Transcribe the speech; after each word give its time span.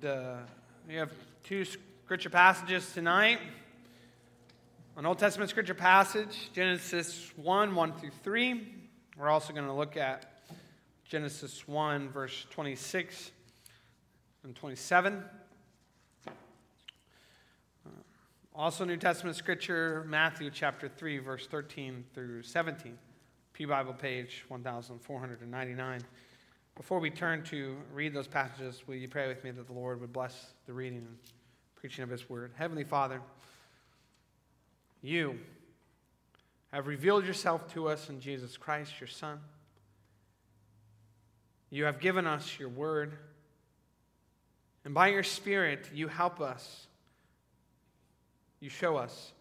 And 0.00 0.10
uh, 0.10 0.36
we 0.88 0.94
have 0.94 1.10
two 1.42 1.64
scripture 1.64 2.30
passages 2.30 2.92
tonight. 2.92 3.38
An 4.96 5.04
Old 5.04 5.18
Testament 5.18 5.50
scripture 5.50 5.74
passage, 5.74 6.50
Genesis 6.52 7.32
1 7.36 7.74
1 7.74 7.92
through 7.94 8.10
3. 8.22 8.68
We're 9.18 9.28
also 9.28 9.52
going 9.52 9.66
to 9.66 9.72
look 9.72 9.96
at 9.96 10.42
Genesis 11.04 11.66
1, 11.66 12.08
verse 12.10 12.46
26 12.50 13.30
and 14.44 14.54
27. 14.54 15.22
Uh, 16.26 16.30
also, 18.54 18.84
New 18.84 18.96
Testament 18.96 19.36
scripture, 19.36 20.04
Matthew 20.08 20.50
chapter 20.50 20.88
3, 20.88 21.18
verse 21.18 21.46
13 21.46 22.04
through 22.14 22.42
17. 22.42 22.96
Pew 23.52 23.66
Bible 23.66 23.94
page 23.94 24.44
1499. 24.48 26.00
Before 26.80 26.98
we 26.98 27.10
turn 27.10 27.42
to 27.42 27.76
read 27.92 28.14
those 28.14 28.26
passages, 28.26 28.84
will 28.86 28.94
you 28.94 29.06
pray 29.06 29.28
with 29.28 29.44
me 29.44 29.50
that 29.50 29.66
the 29.66 29.72
Lord 29.74 30.00
would 30.00 30.14
bless 30.14 30.54
the 30.66 30.72
reading 30.72 31.00
and 31.00 31.18
preaching 31.74 32.02
of 32.02 32.08
His 32.08 32.26
word? 32.30 32.52
Heavenly 32.54 32.84
Father, 32.84 33.20
you 35.02 35.38
have 36.72 36.86
revealed 36.86 37.26
yourself 37.26 37.70
to 37.74 37.86
us 37.86 38.08
in 38.08 38.18
Jesus 38.18 38.56
Christ, 38.56 38.98
your 38.98 39.08
Son. 39.08 39.40
You 41.68 41.84
have 41.84 42.00
given 42.00 42.26
us 42.26 42.58
your 42.58 42.70
word. 42.70 43.12
And 44.86 44.94
by 44.94 45.08
your 45.08 45.22
Spirit, 45.22 45.86
you 45.92 46.08
help 46.08 46.40
us. 46.40 46.86
You 48.58 48.70
show 48.70 48.96
us. 48.96 49.32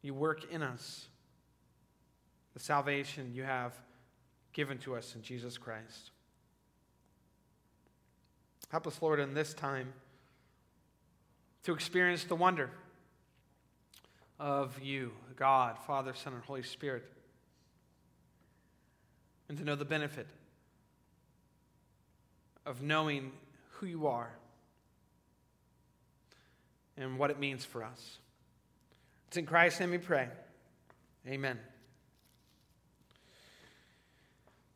You 0.00 0.14
work 0.14 0.48
in 0.52 0.62
us 0.62 1.08
the 2.52 2.60
salvation 2.60 3.32
you 3.34 3.42
have 3.42 3.72
given 4.54 4.78
to 4.78 4.96
us 4.96 5.14
in 5.14 5.20
Jesus 5.20 5.58
Christ. 5.58 6.12
Help 8.70 8.86
us, 8.86 9.02
Lord, 9.02 9.20
in 9.20 9.34
this 9.34 9.52
time 9.52 9.92
to 11.64 11.74
experience 11.74 12.24
the 12.24 12.36
wonder 12.36 12.70
of 14.40 14.80
you, 14.80 15.12
God, 15.36 15.76
Father, 15.86 16.14
Son, 16.14 16.32
and 16.32 16.42
Holy 16.42 16.62
Spirit, 16.62 17.04
and 19.48 19.58
to 19.58 19.64
know 19.64 19.74
the 19.74 19.84
benefit 19.84 20.26
of 22.64 22.80
knowing 22.80 23.32
who 23.72 23.86
you 23.86 24.06
are 24.06 24.30
and 26.96 27.18
what 27.18 27.30
it 27.30 27.38
means 27.38 27.64
for 27.64 27.84
us. 27.84 28.18
It's 29.28 29.36
in 29.36 29.46
Christ's 29.46 29.80
name 29.80 29.90
we 29.90 29.98
pray. 29.98 30.28
Amen. 31.28 31.58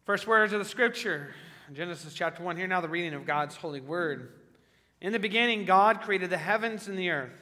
First 0.09 0.27
words 0.27 0.55
of 0.55 0.59
the 0.59 0.65
scripture, 0.65 1.35
Genesis 1.71 2.15
chapter 2.15 2.43
1. 2.43 2.57
Hear 2.57 2.67
now 2.67 2.81
the 2.81 2.89
reading 2.89 3.13
of 3.13 3.27
God's 3.27 3.57
holy 3.57 3.83
word. 3.83 4.33
In 5.03 5.13
the 5.13 5.19
beginning, 5.19 5.67
God 5.67 6.01
created 6.01 6.31
the 6.31 6.39
heavens 6.39 6.89
and 6.89 6.99
the 6.99 7.11
earth. 7.11 7.39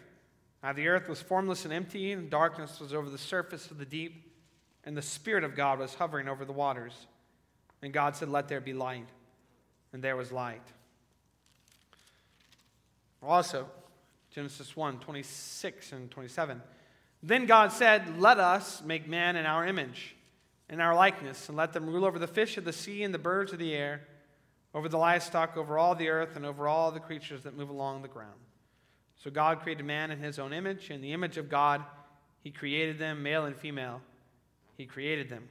Now 0.64 0.72
the 0.72 0.88
earth 0.88 1.08
was 1.08 1.22
formless 1.22 1.64
and 1.64 1.72
empty, 1.72 2.10
and 2.10 2.28
darkness 2.28 2.80
was 2.80 2.92
over 2.92 3.08
the 3.08 3.18
surface 3.18 3.70
of 3.70 3.78
the 3.78 3.84
deep, 3.84 4.32
and 4.82 4.96
the 4.96 5.02
Spirit 5.02 5.44
of 5.44 5.54
God 5.54 5.78
was 5.78 5.94
hovering 5.94 6.26
over 6.26 6.44
the 6.44 6.52
waters. 6.52 7.06
And 7.82 7.92
God 7.92 8.16
said, 8.16 8.30
Let 8.30 8.48
there 8.48 8.60
be 8.60 8.72
light. 8.72 9.06
And 9.92 10.02
there 10.02 10.16
was 10.16 10.32
light. 10.32 10.66
Also, 13.22 13.68
Genesis 14.32 14.74
1 14.74 14.98
26 14.98 15.92
and 15.92 16.10
27. 16.10 16.60
Then 17.22 17.46
God 17.46 17.70
said, 17.70 18.20
Let 18.20 18.40
us 18.40 18.82
make 18.84 19.08
man 19.08 19.36
in 19.36 19.46
our 19.46 19.64
image 19.64 20.15
in 20.68 20.80
our 20.80 20.94
likeness, 20.94 21.48
and 21.48 21.56
let 21.56 21.72
them 21.72 21.86
rule 21.86 22.04
over 22.04 22.18
the 22.18 22.26
fish 22.26 22.56
of 22.56 22.64
the 22.64 22.72
sea 22.72 23.02
and 23.02 23.14
the 23.14 23.18
birds 23.18 23.52
of 23.52 23.58
the 23.58 23.74
air, 23.74 24.02
over 24.74 24.88
the 24.88 24.98
livestock, 24.98 25.56
over 25.56 25.78
all 25.78 25.94
the 25.94 26.08
earth, 26.08 26.36
and 26.36 26.44
over 26.44 26.66
all 26.66 26.90
the 26.90 27.00
creatures 27.00 27.42
that 27.44 27.56
move 27.56 27.70
along 27.70 28.02
the 28.02 28.08
ground. 28.08 28.38
So 29.22 29.30
God 29.30 29.60
created 29.60 29.84
man 29.84 30.10
in 30.10 30.18
his 30.18 30.38
own 30.38 30.52
image. 30.52 30.90
In 30.90 31.00
the 31.00 31.12
image 31.12 31.38
of 31.38 31.48
God, 31.48 31.82
he 32.42 32.50
created 32.50 32.98
them, 32.98 33.22
male 33.22 33.44
and 33.44 33.56
female. 33.56 34.02
He 34.76 34.86
created 34.86 35.28
them. 35.28 35.48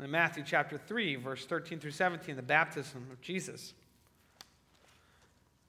In 0.00 0.10
Matthew 0.10 0.44
chapter 0.46 0.78
3, 0.78 1.16
verse 1.16 1.44
13 1.44 1.80
through 1.80 1.90
17, 1.90 2.36
the 2.36 2.42
baptism 2.42 3.08
of 3.12 3.20
Jesus. 3.20 3.74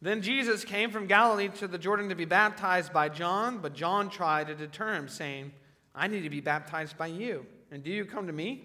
Then 0.02 0.22
Jesus 0.22 0.64
came 0.64 0.92
from 0.92 1.08
Galilee 1.08 1.50
to 1.58 1.68
the 1.68 1.78
Jordan 1.78 2.10
to 2.10 2.16
be 2.16 2.26
baptized 2.26 2.94
by 2.94 3.10
John, 3.10 3.58
but 3.58 3.74
John 3.74 4.10
tried 4.10 4.48
to 4.48 4.56
deter 4.56 4.94
him, 4.94 5.10
saying, 5.10 5.52
I 6.00 6.08
need 6.08 6.22
to 6.22 6.30
be 6.30 6.40
baptized 6.40 6.98
by 6.98 7.08
you. 7.08 7.46
And 7.72 7.84
do 7.84 7.92
you 7.92 8.06
come 8.06 8.28
to 8.28 8.34
me? 8.34 8.64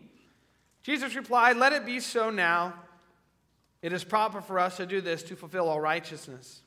Jesus 0.85 1.17
replied, 1.17 1.57
Let 1.57 1.73
it 1.73 1.85
be 1.85 1.99
so 1.99 2.31
now. 2.31 2.75
It 3.83 3.93
is 3.93 4.05
proper 4.05 4.41
for 4.41 4.59
us 4.59 4.77
to 4.79 4.87
do 4.87 5.01
this 5.01 5.23
to 5.25 5.37
fulfill 5.37 5.69
all 5.69 5.81
righteousness. 5.81 6.63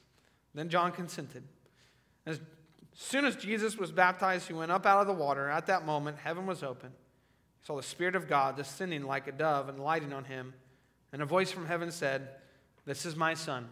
Then 0.53 0.69
John 0.69 0.91
consented. 0.91 1.43
As 2.25 2.39
soon 2.93 3.25
as 3.25 3.35
Jesus 3.35 3.77
was 3.77 3.91
baptized, 3.91 4.47
he 4.47 4.53
went 4.53 4.71
up 4.71 4.85
out 4.85 5.01
of 5.01 5.07
the 5.07 5.13
water. 5.13 5.49
At 5.49 5.67
that 5.67 5.85
moment, 5.85 6.17
heaven 6.17 6.45
was 6.45 6.61
open. 6.61 6.89
He 6.89 7.65
saw 7.65 7.77
the 7.77 7.83
Spirit 7.83 8.15
of 8.15 8.27
God 8.27 8.57
descending 8.57 9.03
like 9.03 9.27
a 9.27 9.31
dove 9.31 9.69
and 9.69 9.79
lighting 9.79 10.13
on 10.13 10.25
him. 10.25 10.53
And 11.13 11.21
a 11.21 11.25
voice 11.25 11.49
from 11.49 11.65
heaven 11.65 11.91
said, 11.91 12.27
This 12.85 13.05
is 13.05 13.15
my 13.15 13.33
Son, 13.33 13.69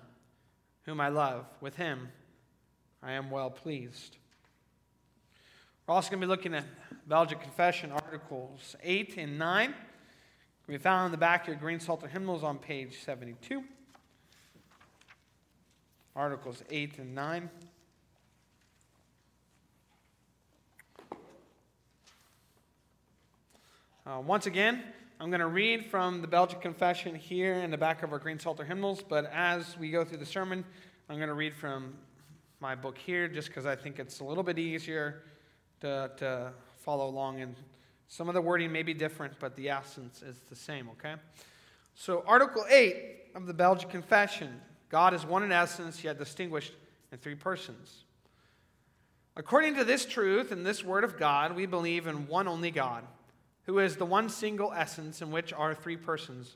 whom 0.83 1.01
I 1.01 1.09
love. 1.09 1.45
With 1.59 1.75
him 1.75 2.07
I 3.03 3.11
am 3.11 3.29
well 3.29 3.49
pleased. 3.49 4.17
We're 5.87 5.93
also 5.93 6.09
going 6.09 6.21
to 6.21 6.25
be 6.25 6.29
looking 6.29 6.55
at 6.55 6.65
Belgic 7.07 7.39
Confession 7.39 7.91
Articles 7.91 8.75
8 8.81 9.17
and 9.17 9.37
9. 9.37 9.65
Can 9.67 9.75
be 10.67 10.79
found 10.79 11.05
in 11.05 11.11
the 11.11 11.17
back 11.19 11.43
of 11.43 11.49
your 11.49 11.57
Green 11.57 11.79
Psalter 11.79 12.07
hymnals 12.07 12.43
on 12.43 12.57
page 12.57 13.03
72. 13.03 13.63
Articles 16.15 16.63
8 16.71 16.97
and 16.97 17.13
9. 17.13 17.49
Uh, 24.07 24.21
once 24.25 24.47
again, 24.47 24.81
I'm 25.19 25.29
going 25.29 25.39
to 25.39 25.45
read 25.45 25.85
from 25.85 26.21
the 26.21 26.27
Belgic 26.27 26.61
Confession 26.61 27.13
here 27.13 27.53
in 27.53 27.69
the 27.69 27.77
back 27.77 28.01
of 28.01 28.11
our 28.11 28.17
Green 28.17 28.39
Psalter 28.39 28.65
hymnals, 28.65 29.03
but 29.07 29.25
as 29.31 29.77
we 29.77 29.91
go 29.91 30.03
through 30.03 30.17
the 30.17 30.25
sermon, 30.25 30.65
I'm 31.09 31.17
going 31.17 31.27
to 31.27 31.35
read 31.35 31.53
from 31.53 31.93
my 32.59 32.73
book 32.73 32.97
here 32.97 33.27
just 33.27 33.49
because 33.49 33.67
I 33.67 33.75
think 33.75 33.99
it's 33.99 34.19
a 34.19 34.23
little 34.23 34.43
bit 34.43 34.57
easier 34.57 35.21
to, 35.81 36.11
to 36.17 36.51
follow 36.77 37.07
along. 37.07 37.41
And 37.41 37.55
some 38.07 38.27
of 38.27 38.35
the 38.35 38.41
wording 38.41 38.71
may 38.71 38.83
be 38.83 38.93
different, 38.93 39.33
but 39.39 39.55
the 39.55 39.69
essence 39.69 40.21
is 40.21 40.39
the 40.49 40.55
same, 40.55 40.89
okay? 40.89 41.15
So, 41.95 42.23
Article 42.27 42.65
8 42.69 42.95
of 43.35 43.45
the 43.45 43.53
Belgic 43.53 43.89
Confession 43.89 44.61
God 44.89 45.13
is 45.13 45.25
one 45.25 45.43
in 45.43 45.51
essence, 45.51 46.03
yet 46.03 46.17
distinguished 46.17 46.73
in 47.11 47.17
three 47.17 47.35
persons. 47.35 48.03
According 49.35 49.75
to 49.75 49.83
this 49.83 50.05
truth 50.05 50.51
and 50.51 50.65
this 50.65 50.83
word 50.83 51.03
of 51.03 51.17
God, 51.17 51.55
we 51.55 51.65
believe 51.65 52.07
in 52.07 52.27
one 52.27 52.47
only 52.47 52.71
God, 52.71 53.03
who 53.63 53.79
is 53.79 53.97
the 53.97 54.05
one 54.05 54.29
single 54.29 54.71
essence 54.71 55.21
in 55.21 55.31
which 55.31 55.51
are 55.51 55.75
three 55.75 55.97
persons, 55.97 56.55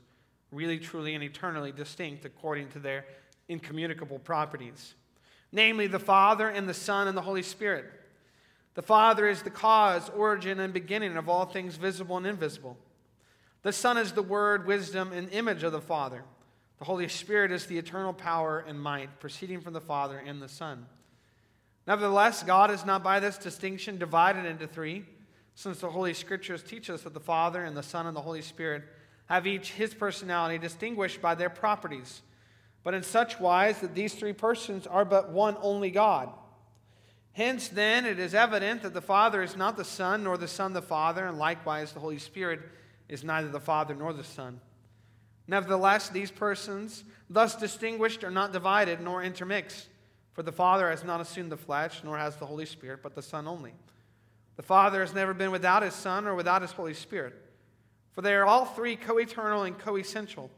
really, 0.50 0.78
truly, 0.78 1.14
and 1.14 1.22
eternally 1.22 1.72
distinct 1.72 2.24
according 2.24 2.68
to 2.68 2.78
their 2.78 3.04
incommunicable 3.48 4.18
properties, 4.18 4.94
namely 5.52 5.86
the 5.86 5.98
Father 5.98 6.48
and 6.48 6.68
the 6.68 6.72
Son 6.72 7.08
and 7.08 7.16
the 7.16 7.22
Holy 7.22 7.42
Spirit 7.42 7.99
the 8.74 8.82
Father 8.82 9.28
is 9.28 9.42
the 9.42 9.50
cause, 9.50 10.08
origin, 10.10 10.60
and 10.60 10.72
beginning 10.72 11.16
of 11.16 11.28
all 11.28 11.46
things 11.46 11.76
visible 11.76 12.16
and 12.16 12.26
invisible. 12.26 12.76
The 13.62 13.72
Son 13.72 13.98
is 13.98 14.12
the 14.12 14.22
Word, 14.22 14.66
wisdom, 14.66 15.12
and 15.12 15.28
image 15.30 15.62
of 15.62 15.72
the 15.72 15.80
Father. 15.80 16.24
The 16.78 16.84
Holy 16.86 17.08
Spirit 17.08 17.52
is 17.52 17.66
the 17.66 17.78
eternal 17.78 18.14
power 18.14 18.64
and 18.66 18.80
might 18.80 19.20
proceeding 19.20 19.60
from 19.60 19.74
the 19.74 19.80
Father 19.80 20.18
and 20.18 20.40
the 20.40 20.48
Son. 20.48 20.86
Nevertheless, 21.86 22.42
God 22.42 22.70
is 22.70 22.86
not 22.86 23.02
by 23.02 23.20
this 23.20 23.36
distinction 23.36 23.98
divided 23.98 24.46
into 24.46 24.66
three, 24.66 25.04
since 25.54 25.80
the 25.80 25.90
Holy 25.90 26.14
Scriptures 26.14 26.62
teach 26.62 26.88
us 26.88 27.02
that 27.02 27.12
the 27.12 27.20
Father 27.20 27.64
and 27.64 27.76
the 27.76 27.82
Son 27.82 28.06
and 28.06 28.16
the 28.16 28.22
Holy 28.22 28.40
Spirit 28.40 28.84
have 29.26 29.46
each 29.46 29.72
his 29.72 29.92
personality 29.92 30.56
distinguished 30.56 31.20
by 31.20 31.34
their 31.34 31.50
properties, 31.50 32.22
but 32.82 32.94
in 32.94 33.02
such 33.02 33.38
wise 33.38 33.80
that 33.80 33.94
these 33.94 34.14
three 34.14 34.32
persons 34.32 34.86
are 34.86 35.04
but 35.04 35.32
one 35.32 35.56
only 35.60 35.90
God. 35.90 36.30
Hence, 37.32 37.68
then, 37.68 38.04
it 38.04 38.18
is 38.18 38.34
evident 38.34 38.82
that 38.82 38.94
the 38.94 39.00
Father 39.00 39.42
is 39.42 39.56
not 39.56 39.76
the 39.76 39.84
Son, 39.84 40.24
nor 40.24 40.36
the 40.36 40.48
Son 40.48 40.72
the 40.72 40.82
Father, 40.82 41.26
and 41.26 41.38
likewise 41.38 41.92
the 41.92 42.00
Holy 42.00 42.18
Spirit 42.18 42.60
is 43.08 43.22
neither 43.22 43.48
the 43.48 43.60
Father 43.60 43.94
nor 43.94 44.12
the 44.12 44.24
Son. 44.24 44.60
Nevertheless, 45.46 46.08
these 46.08 46.30
persons, 46.30 47.04
thus 47.28 47.56
distinguished, 47.56 48.24
are 48.24 48.30
not 48.30 48.52
divided 48.52 49.00
nor 49.00 49.22
intermixed. 49.22 49.88
For 50.32 50.42
the 50.42 50.52
Father 50.52 50.90
has 50.90 51.04
not 51.04 51.20
assumed 51.20 51.50
the 51.50 51.56
flesh, 51.56 52.02
nor 52.04 52.16
has 52.16 52.36
the 52.36 52.46
Holy 52.46 52.66
Spirit, 52.66 53.00
but 53.02 53.14
the 53.14 53.22
Son 53.22 53.46
only. 53.46 53.74
The 54.56 54.62
Father 54.62 55.00
has 55.00 55.14
never 55.14 55.34
been 55.34 55.50
without 55.50 55.82
his 55.82 55.94
Son 55.94 56.26
or 56.26 56.34
without 56.34 56.62
his 56.62 56.72
Holy 56.72 56.94
Spirit. 56.94 57.34
For 58.12 58.22
they 58.22 58.34
are 58.34 58.46
all 58.46 58.64
three 58.64 58.96
co 58.96 59.18
eternal 59.18 59.62
and 59.62 59.78
co 59.78 59.96
essential. 59.96 60.50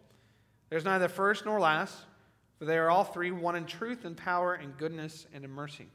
There's 0.71 0.85
neither 0.85 1.09
first 1.09 1.45
nor 1.45 1.61
last, 1.61 1.97
for 2.59 2.65
they 2.65 2.79
are 2.79 2.91
all 2.91 3.05
three 3.05 3.31
one 3.31 3.57
in 3.57 3.67
truth 3.67 4.05
and 4.05 4.17
power 4.17 4.55
and 4.55 4.77
goodness 4.77 5.27
and 5.33 5.45
in 5.45 5.51
mercy. 5.51 5.89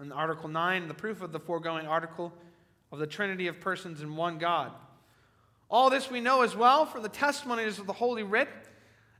In 0.00 0.12
Article 0.12 0.48
9, 0.48 0.88
the 0.88 0.94
proof 0.94 1.22
of 1.22 1.32
the 1.32 1.40
foregoing 1.40 1.86
article 1.86 2.32
of 2.90 2.98
the 2.98 3.06
Trinity 3.06 3.46
of 3.46 3.60
persons 3.60 4.00
in 4.00 4.16
one 4.16 4.38
God. 4.38 4.72
All 5.70 5.90
this 5.90 6.10
we 6.10 6.20
know 6.20 6.42
as 6.42 6.54
well 6.54 6.86
from 6.86 7.02
the 7.02 7.08
testimonies 7.08 7.78
of 7.78 7.86
the 7.86 7.92
Holy 7.92 8.22
Writ, 8.22 8.48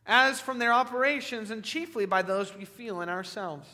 as 0.06 0.40
from 0.40 0.58
their 0.58 0.72
operations, 0.72 1.50
and 1.50 1.64
chiefly 1.64 2.06
by 2.06 2.22
those 2.22 2.54
we 2.54 2.64
feel 2.64 3.00
in 3.00 3.08
ourselves. 3.08 3.68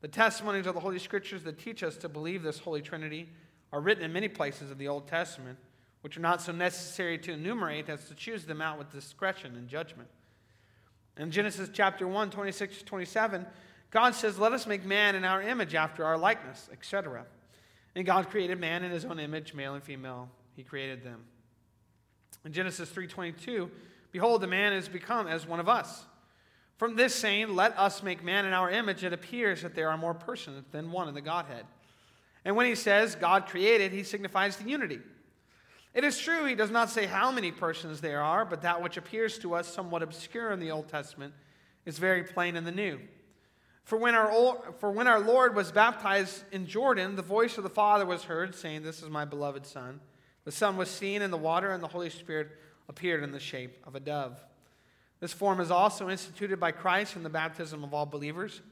The 0.00 0.08
testimonies 0.08 0.66
of 0.66 0.74
the 0.74 0.80
Holy 0.80 0.98
Scriptures 0.98 1.42
that 1.44 1.58
teach 1.58 1.82
us 1.82 1.96
to 1.98 2.08
believe 2.08 2.42
this 2.42 2.58
Holy 2.58 2.82
Trinity 2.82 3.28
are 3.72 3.80
written 3.80 4.04
in 4.04 4.12
many 4.12 4.28
places 4.28 4.70
of 4.70 4.78
the 4.78 4.88
Old 4.88 5.06
Testament, 5.06 5.58
which 6.00 6.16
are 6.16 6.20
not 6.20 6.42
so 6.42 6.52
necessary 6.52 7.18
to 7.18 7.32
enumerate 7.32 7.88
as 7.88 8.08
to 8.08 8.14
choose 8.14 8.46
them 8.46 8.60
out 8.60 8.78
with 8.78 8.90
discretion 8.90 9.54
and 9.56 9.68
judgment. 9.68 10.08
In 11.16 11.30
Genesis 11.30 11.68
chapter 11.72 12.08
1, 12.08 12.30
26 12.30 12.78
to 12.78 12.84
27, 12.84 13.46
God 13.90 14.14
says, 14.14 14.38
Let 14.38 14.52
us 14.52 14.66
make 14.66 14.84
man 14.84 15.14
in 15.14 15.24
our 15.24 15.42
image 15.42 15.74
after 15.74 16.04
our 16.04 16.16
likeness, 16.16 16.68
etc. 16.72 17.24
And 17.94 18.06
God 18.06 18.30
created 18.30 18.60
man 18.60 18.84
in 18.84 18.90
his 18.90 19.04
own 19.04 19.18
image, 19.18 19.54
male 19.54 19.74
and 19.74 19.82
female. 19.82 20.28
He 20.54 20.62
created 20.62 21.02
them. 21.02 21.24
In 22.44 22.52
Genesis 22.52 22.90
3:22, 22.90 23.70
behold, 24.12 24.40
the 24.40 24.46
man 24.46 24.72
is 24.72 24.88
become 24.88 25.26
as 25.26 25.46
one 25.46 25.60
of 25.60 25.68
us. 25.68 26.06
From 26.78 26.96
this 26.96 27.14
saying, 27.14 27.54
let 27.54 27.78
us 27.78 28.02
make 28.02 28.24
man 28.24 28.46
in 28.46 28.54
our 28.54 28.70
image, 28.70 29.04
it 29.04 29.12
appears 29.12 29.60
that 29.60 29.74
there 29.74 29.90
are 29.90 29.98
more 29.98 30.14
persons 30.14 30.64
than 30.72 30.90
one 30.90 31.08
in 31.08 31.14
the 31.14 31.20
Godhead. 31.20 31.66
And 32.42 32.56
when 32.56 32.64
he 32.64 32.74
says 32.74 33.14
God 33.14 33.46
created, 33.46 33.92
he 33.92 34.02
signifies 34.02 34.56
the 34.56 34.68
unity. 34.68 35.00
It 35.92 36.04
is 36.04 36.16
true, 36.16 36.46
he 36.46 36.54
does 36.54 36.70
not 36.70 36.88
say 36.88 37.04
how 37.04 37.30
many 37.30 37.52
persons 37.52 38.00
there 38.00 38.22
are, 38.22 38.46
but 38.46 38.62
that 38.62 38.80
which 38.82 38.96
appears 38.96 39.38
to 39.40 39.54
us 39.54 39.68
somewhat 39.68 40.02
obscure 40.02 40.52
in 40.52 40.60
the 40.60 40.70
Old 40.70 40.88
Testament 40.88 41.34
is 41.84 41.98
very 41.98 42.22
plain 42.22 42.56
in 42.56 42.64
the 42.64 42.72
New. 42.72 42.98
For 43.84 43.98
when, 43.98 44.14
our, 44.14 44.56
for 44.78 44.92
when 44.92 45.06
our 45.06 45.20
Lord 45.20 45.54
was 45.56 45.72
baptized 45.72 46.44
in 46.52 46.66
Jordan, 46.66 47.16
the 47.16 47.22
voice 47.22 47.56
of 47.58 47.64
the 47.64 47.70
Father 47.70 48.06
was 48.06 48.24
heard, 48.24 48.54
saying, 48.54 48.82
This 48.82 49.02
is 49.02 49.08
my 49.08 49.24
beloved 49.24 49.66
Son. 49.66 50.00
The 50.44 50.52
Son 50.52 50.76
was 50.76 50.90
seen 50.90 51.22
in 51.22 51.30
the 51.30 51.36
water, 51.36 51.70
and 51.70 51.82
the 51.82 51.88
Holy 51.88 52.10
Spirit 52.10 52.48
appeared 52.88 53.22
in 53.22 53.32
the 53.32 53.40
shape 53.40 53.84
of 53.86 53.94
a 53.94 54.00
dove. 54.00 54.40
This 55.20 55.32
form 55.32 55.60
is 55.60 55.70
also 55.70 56.08
instituted 56.08 56.58
by 56.58 56.72
Christ 56.72 57.14
in 57.14 57.22
the 57.22 57.28
baptism 57.28 57.84
of 57.84 57.92
all 57.92 58.06
believers. 58.06 58.62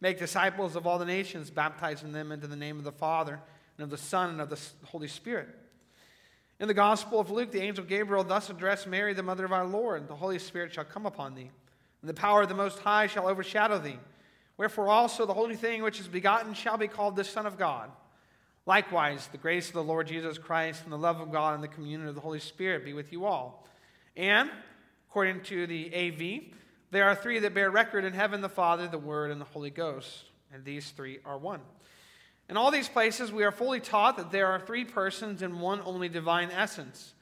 Make 0.00 0.18
disciples 0.18 0.76
of 0.76 0.86
all 0.86 0.98
the 0.98 1.04
nations, 1.04 1.50
baptizing 1.50 2.12
them 2.12 2.32
into 2.32 2.46
the 2.46 2.56
name 2.56 2.78
of 2.78 2.84
the 2.84 2.92
Father, 2.92 3.40
and 3.76 3.84
of 3.84 3.90
the 3.90 3.98
Son, 3.98 4.30
and 4.30 4.40
of 4.40 4.50
the 4.50 4.60
Holy 4.84 5.08
Spirit. 5.08 5.48
In 6.60 6.68
the 6.68 6.74
Gospel 6.74 7.18
of 7.18 7.30
Luke, 7.30 7.50
the 7.50 7.62
angel 7.62 7.84
Gabriel 7.84 8.22
thus 8.22 8.50
addressed 8.50 8.86
Mary, 8.86 9.14
the 9.14 9.22
mother 9.22 9.44
of 9.44 9.52
our 9.52 9.66
Lord 9.66 10.08
The 10.08 10.16
Holy 10.16 10.38
Spirit 10.38 10.72
shall 10.72 10.84
come 10.84 11.06
upon 11.06 11.34
thee, 11.34 11.50
and 12.02 12.08
the 12.08 12.14
power 12.14 12.42
of 12.42 12.48
the 12.48 12.54
Most 12.54 12.78
High 12.78 13.06
shall 13.06 13.28
overshadow 13.28 13.78
thee. 13.78 13.98
Wherefore 14.60 14.90
also 14.90 15.24
the 15.24 15.32
holy 15.32 15.56
thing 15.56 15.82
which 15.82 16.00
is 16.00 16.06
begotten 16.06 16.52
shall 16.52 16.76
be 16.76 16.86
called 16.86 17.16
the 17.16 17.24
Son 17.24 17.46
of 17.46 17.56
God. 17.56 17.90
Likewise, 18.66 19.26
the 19.32 19.38
grace 19.38 19.68
of 19.68 19.72
the 19.72 19.82
Lord 19.82 20.06
Jesus 20.06 20.36
Christ 20.36 20.82
and 20.84 20.92
the 20.92 20.98
love 20.98 21.18
of 21.18 21.32
God 21.32 21.54
and 21.54 21.64
the 21.64 21.68
communion 21.68 22.06
of 22.06 22.14
the 22.14 22.20
Holy 22.20 22.40
Spirit 22.40 22.84
be 22.84 22.92
with 22.92 23.10
you 23.10 23.24
all. 23.24 23.66
And, 24.18 24.50
according 25.08 25.44
to 25.44 25.66
the 25.66 25.86
AV, 25.94 26.52
there 26.90 27.08
are 27.08 27.14
three 27.14 27.38
that 27.38 27.54
bear 27.54 27.70
record 27.70 28.04
in 28.04 28.12
heaven 28.12 28.42
the 28.42 28.50
Father, 28.50 28.86
the 28.86 28.98
Word, 28.98 29.30
and 29.30 29.40
the 29.40 29.46
Holy 29.46 29.70
Ghost. 29.70 30.24
And 30.52 30.62
these 30.62 30.90
three 30.90 31.20
are 31.24 31.38
one. 31.38 31.62
In 32.50 32.58
all 32.58 32.70
these 32.70 32.90
places, 32.90 33.32
we 33.32 33.44
are 33.44 33.52
fully 33.52 33.80
taught 33.80 34.18
that 34.18 34.30
there 34.30 34.48
are 34.48 34.60
three 34.60 34.84
persons 34.84 35.40
in 35.40 35.60
one 35.60 35.80
only 35.86 36.10
divine 36.10 36.50
essence. 36.50 37.14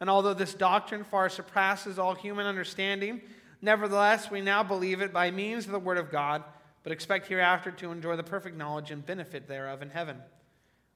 And 0.00 0.08
although 0.08 0.32
this 0.32 0.54
doctrine 0.54 1.04
far 1.04 1.28
surpasses 1.28 1.98
all 1.98 2.14
human 2.14 2.46
understanding, 2.46 3.20
nevertheless, 3.60 4.30
we 4.30 4.40
now 4.40 4.62
believe 4.62 5.02
it 5.02 5.12
by 5.12 5.30
means 5.30 5.66
of 5.66 5.72
the 5.72 5.78
Word 5.78 5.98
of 5.98 6.10
God 6.10 6.42
but 6.86 6.92
expect 6.92 7.26
hereafter 7.26 7.72
to 7.72 7.90
enjoy 7.90 8.14
the 8.14 8.22
perfect 8.22 8.56
knowledge 8.56 8.92
and 8.92 9.04
benefit 9.04 9.48
thereof 9.48 9.82
in 9.82 9.90
heaven. 9.90 10.18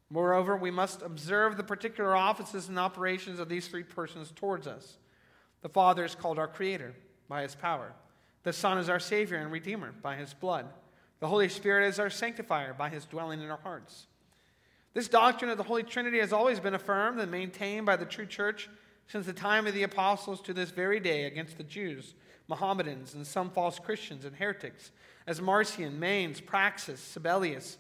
Moreover, 0.09 0.57
we 0.57 0.71
must 0.71 1.03
observe 1.03 1.57
the 1.57 1.65
particular 1.65 2.15
offices 2.15 2.69
and 2.69 2.79
operations 2.79 3.41
of 3.41 3.49
these 3.49 3.67
three 3.67 3.83
persons 3.83 4.33
towards 4.37 4.69
us. 4.69 4.99
The 5.63 5.69
Father 5.69 6.05
is 6.05 6.15
called 6.15 6.39
our 6.39 6.47
Creator 6.47 6.95
by 7.29 7.43
His 7.43 7.57
power, 7.57 7.93
the 8.45 8.53
Son 8.53 8.79
is 8.79 8.89
our 8.89 9.01
Savior 9.01 9.39
and 9.39 9.51
Redeemer 9.51 9.93
by 10.01 10.15
His 10.15 10.33
blood, 10.33 10.67
the 11.19 11.27
Holy 11.27 11.49
Spirit 11.49 11.89
is 11.89 11.99
our 11.99 12.09
Sanctifier 12.09 12.73
by 12.73 12.89
His 12.89 13.05
dwelling 13.05 13.43
in 13.43 13.51
our 13.51 13.59
hearts. 13.59 14.07
This 14.95 15.09
doctrine 15.09 15.51
of 15.51 15.59
the 15.59 15.65
Holy 15.65 15.83
Trinity 15.83 16.21
has 16.21 16.33
always 16.33 16.61
been 16.61 16.75
affirmed 16.75 17.19
and 17.19 17.33
maintained 17.33 17.85
by 17.85 17.97
the 17.97 18.07
true 18.07 18.27
church 18.27 18.71
since 19.09 19.27
the 19.27 19.33
time 19.33 19.67
of 19.67 19.75
the 19.75 19.83
apostles 19.83 20.41
to 20.43 20.55
this 20.55 20.71
very 20.71 21.01
day 21.01 21.25
against 21.25 21.57
the 21.57 21.65
Jews, 21.65 22.15
Mohammedans, 22.47 23.15
and 23.15 23.27
some 23.27 23.51
false 23.51 23.81
Christians 23.81 24.25
and 24.25 24.37
heretics 24.37 24.93
as 25.27 25.41
Marcion, 25.41 25.99
Manes, 25.99 26.41
Praxeas, 26.41 26.99
Sabellius, 26.99 27.77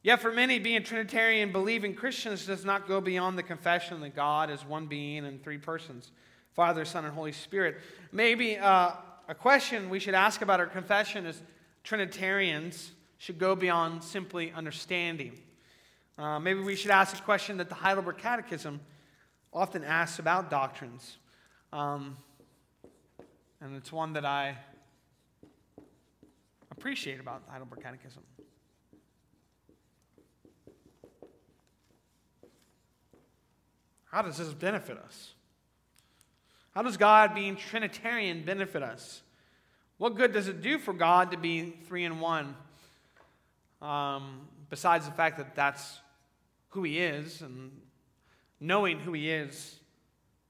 Yet, 0.03 0.21
for 0.21 0.33
many, 0.33 0.59
being 0.59 0.83
Trinitarian 0.83 1.53
believing 1.53 1.95
Christians 1.95 2.47
does 2.47 2.65
not 2.65 2.89
go 2.89 3.03
beyond 3.03 3.37
the 3.37 3.43
confession 3.43 4.01
that 4.01 4.17
God 4.17 4.51
is 4.51 4.65
one 4.65 4.87
being 4.87 5.27
in 5.27 5.39
three 5.39 5.59
persons 5.59 6.11
Father, 6.55 6.85
Son, 6.85 7.05
and 7.05 7.15
Holy 7.15 7.33
Spirit. 7.33 7.77
Maybe 8.11 8.59
uh, 8.59 8.93
a 9.29 9.35
question 9.35 9.89
we 9.89 10.01
should 10.01 10.15
ask 10.15 10.43
about 10.43 10.59
our 10.59 10.67
confession 10.67 11.27
is 11.27 11.41
Trinitarians 11.85 12.93
should 13.19 13.39
go 13.39 13.55
beyond 13.55 14.03
simply 14.03 14.53
understanding. 14.53 15.39
Uh, 16.19 16.39
maybe 16.39 16.61
we 16.61 16.75
should 16.75 16.91
ask 16.91 17.17
a 17.17 17.23
question 17.23 17.59
that 17.59 17.69
the 17.69 17.75
Heidelberg 17.75 18.19
Catechism 18.19 18.81
often 19.53 19.85
asks 19.85 20.19
about 20.19 20.51
doctrines. 20.51 21.19
Um, 21.73 22.17
and 23.61 23.77
it's 23.77 23.93
one 23.93 24.15
that 24.15 24.25
I 24.25 24.57
appreciate 26.71 27.21
about 27.21 27.45
the 27.45 27.53
Heidelberg 27.53 27.83
Catechism. 27.83 28.23
How 34.11 34.23
does 34.23 34.39
this 34.39 34.53
benefit 34.53 34.99
us? 34.99 35.35
How 36.75 36.83
does 36.83 36.97
God 36.97 37.35
being 37.35 37.57
Trinitarian 37.57 38.45
benefit 38.45 38.83
us? 38.83 39.23
What 39.99 40.17
good 40.17 40.33
does 40.33 40.49
it 40.49 40.63
do 40.63 40.79
for 40.79 40.93
God 40.93 41.31
to 41.33 41.37
be 41.37 41.75
three 41.87 42.05
in 42.05 42.21
one? 42.21 42.55
Um, 43.83 44.49
besides 44.69 45.07
the 45.07 45.13
fact 45.13 45.39
that 45.39 45.55
that's 45.55 45.99
who 46.71 46.83
He 46.83 46.99
is 46.99 47.43
and 47.43 47.71
knowing 48.61 48.99
who 49.01 49.13
He 49.13 49.31
is 49.31 49.79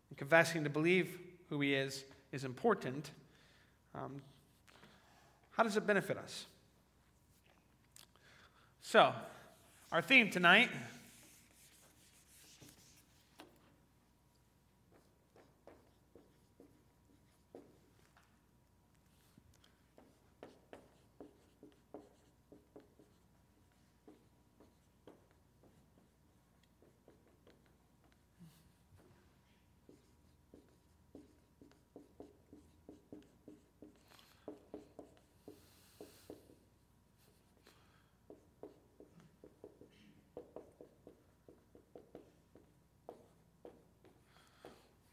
and 0.09 0.19
confessing 0.19 0.64
to 0.64 0.71
believe 0.71 1.19
who 1.49 1.61
He 1.61 1.75
is 1.75 2.05
is 2.33 2.45
important. 2.45 3.11
Um, 3.95 4.23
how 5.52 5.64
does 5.64 5.76
it 5.76 5.87
benefit 5.87 6.17
us? 6.17 6.47
So, 8.83 9.12
our 9.93 10.00
theme 10.00 10.31
tonight 10.31 10.71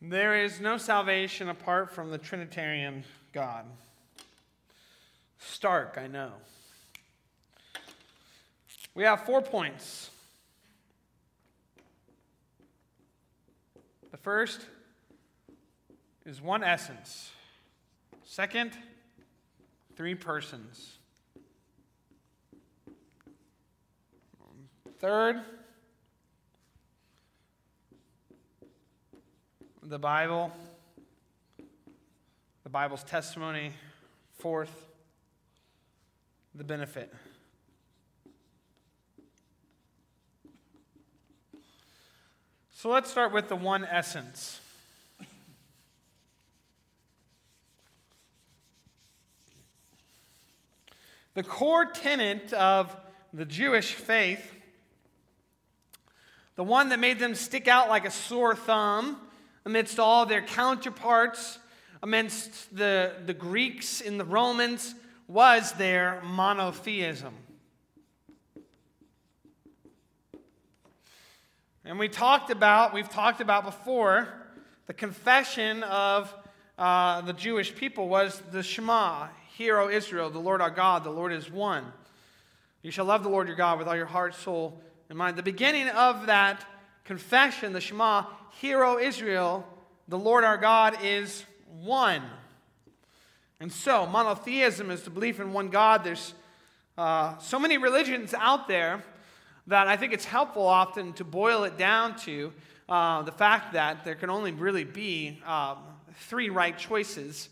There 0.09 0.41
is 0.41 0.61
no 0.61 0.77
salvation 0.77 1.49
apart 1.49 1.91
from 1.91 2.11
the 2.11 2.17
Trinitarian 2.17 3.03
God. 3.33 3.65
Stark, 5.37 5.97
I 6.01 6.07
know. 6.07 6.31
We 8.95 9.03
have 9.03 9.25
four 9.25 9.41
points. 9.41 10.09
The 14.11 14.17
first 14.17 14.61
is 16.25 16.41
one 16.41 16.63
essence. 16.63 17.31
Second, 18.23 18.71
three 19.97 20.15
persons. 20.15 20.99
Third, 24.99 25.41
the 29.87 29.97
Bible, 29.97 30.51
the 32.63 32.69
Bible's 32.69 33.05
testimony. 33.05 33.71
Fourth, 34.39 34.85
the 36.53 36.63
benefit. 36.65 37.13
So 42.75 42.89
let's 42.89 43.09
start 43.09 43.31
with 43.31 43.47
the 43.47 43.55
one 43.55 43.85
essence. 43.85 44.59
The 51.33 51.43
core 51.43 51.85
tenet 51.85 52.51
of 52.51 52.93
the 53.33 53.45
Jewish 53.45 53.93
faith, 53.93 54.53
the 56.55 56.63
one 56.63 56.89
that 56.89 56.99
made 56.99 57.19
them 57.19 57.35
stick 57.35 57.69
out 57.69 57.87
like 57.87 58.05
a 58.05 58.11
sore 58.11 58.53
thumb 58.53 59.17
amidst 59.67 59.99
all 59.99 60.25
their 60.25 60.41
counterparts, 60.41 61.59
amidst 62.01 62.73
the, 62.73 63.11
the 63.25 63.33
Greeks 63.33 63.99
and 63.99 64.17
the 64.17 64.23
Romans, 64.23 64.95
was 65.27 65.73
their 65.73 66.21
monotheism. 66.21 67.33
And 71.83 71.99
we 71.99 72.07
talked 72.07 72.49
about, 72.49 72.93
we've 72.93 73.09
talked 73.09 73.41
about 73.41 73.65
before, 73.65 74.29
the 74.85 74.93
confession 74.93 75.83
of 75.83 76.33
uh, 76.77 77.19
the 77.19 77.33
Jewish 77.33 77.75
people 77.75 78.07
was 78.07 78.41
the 78.53 78.63
Shema. 78.63 79.27
Hear, 79.57 79.79
O 79.79 79.89
Israel, 79.89 80.29
the 80.29 80.39
Lord 80.39 80.61
our 80.61 80.69
God, 80.69 81.03
the 81.03 81.09
Lord 81.09 81.33
is 81.33 81.51
one. 81.51 81.83
You 82.83 82.91
shall 82.91 83.03
love 83.03 83.21
the 83.21 83.29
Lord 83.29 83.49
your 83.49 83.57
God 83.57 83.79
with 83.79 83.89
all 83.89 83.97
your 83.97 84.05
heart, 84.05 84.33
soul, 84.33 84.81
and 85.09 85.17
mind. 85.17 85.35
The 85.35 85.43
beginning 85.43 85.89
of 85.89 86.27
that 86.27 86.65
confession, 87.03 87.73
the 87.73 87.81
Shema, 87.81 88.23
Hear, 88.51 88.83
O 88.83 88.97
Israel, 88.97 89.67
the 90.07 90.17
Lord 90.17 90.43
our 90.43 90.57
God 90.57 90.97
is 91.03 91.45
one. 91.81 92.23
And 93.59 93.71
so, 93.71 94.05
monotheism 94.05 94.91
is 94.91 95.03
the 95.03 95.09
belief 95.09 95.39
in 95.39 95.53
one 95.53 95.69
God. 95.69 96.03
There's 96.03 96.33
uh, 96.97 97.37
so 97.37 97.59
many 97.59 97.77
religions 97.77 98.33
out 98.33 98.67
there 98.67 99.03
that 99.67 99.87
I 99.87 99.97
think 99.97 100.13
it's 100.13 100.25
helpful 100.25 100.65
often 100.65 101.13
to 101.13 101.23
boil 101.23 101.63
it 101.63 101.77
down 101.77 102.15
to 102.19 102.53
uh, 102.89 103.21
the 103.23 103.31
fact 103.31 103.73
that 103.73 104.05
there 104.05 104.15
can 104.15 104.29
only 104.29 104.51
really 104.51 104.85
be 104.85 105.41
um, 105.45 105.77
three 106.15 106.49
right 106.49 106.77
choices. 106.77 107.49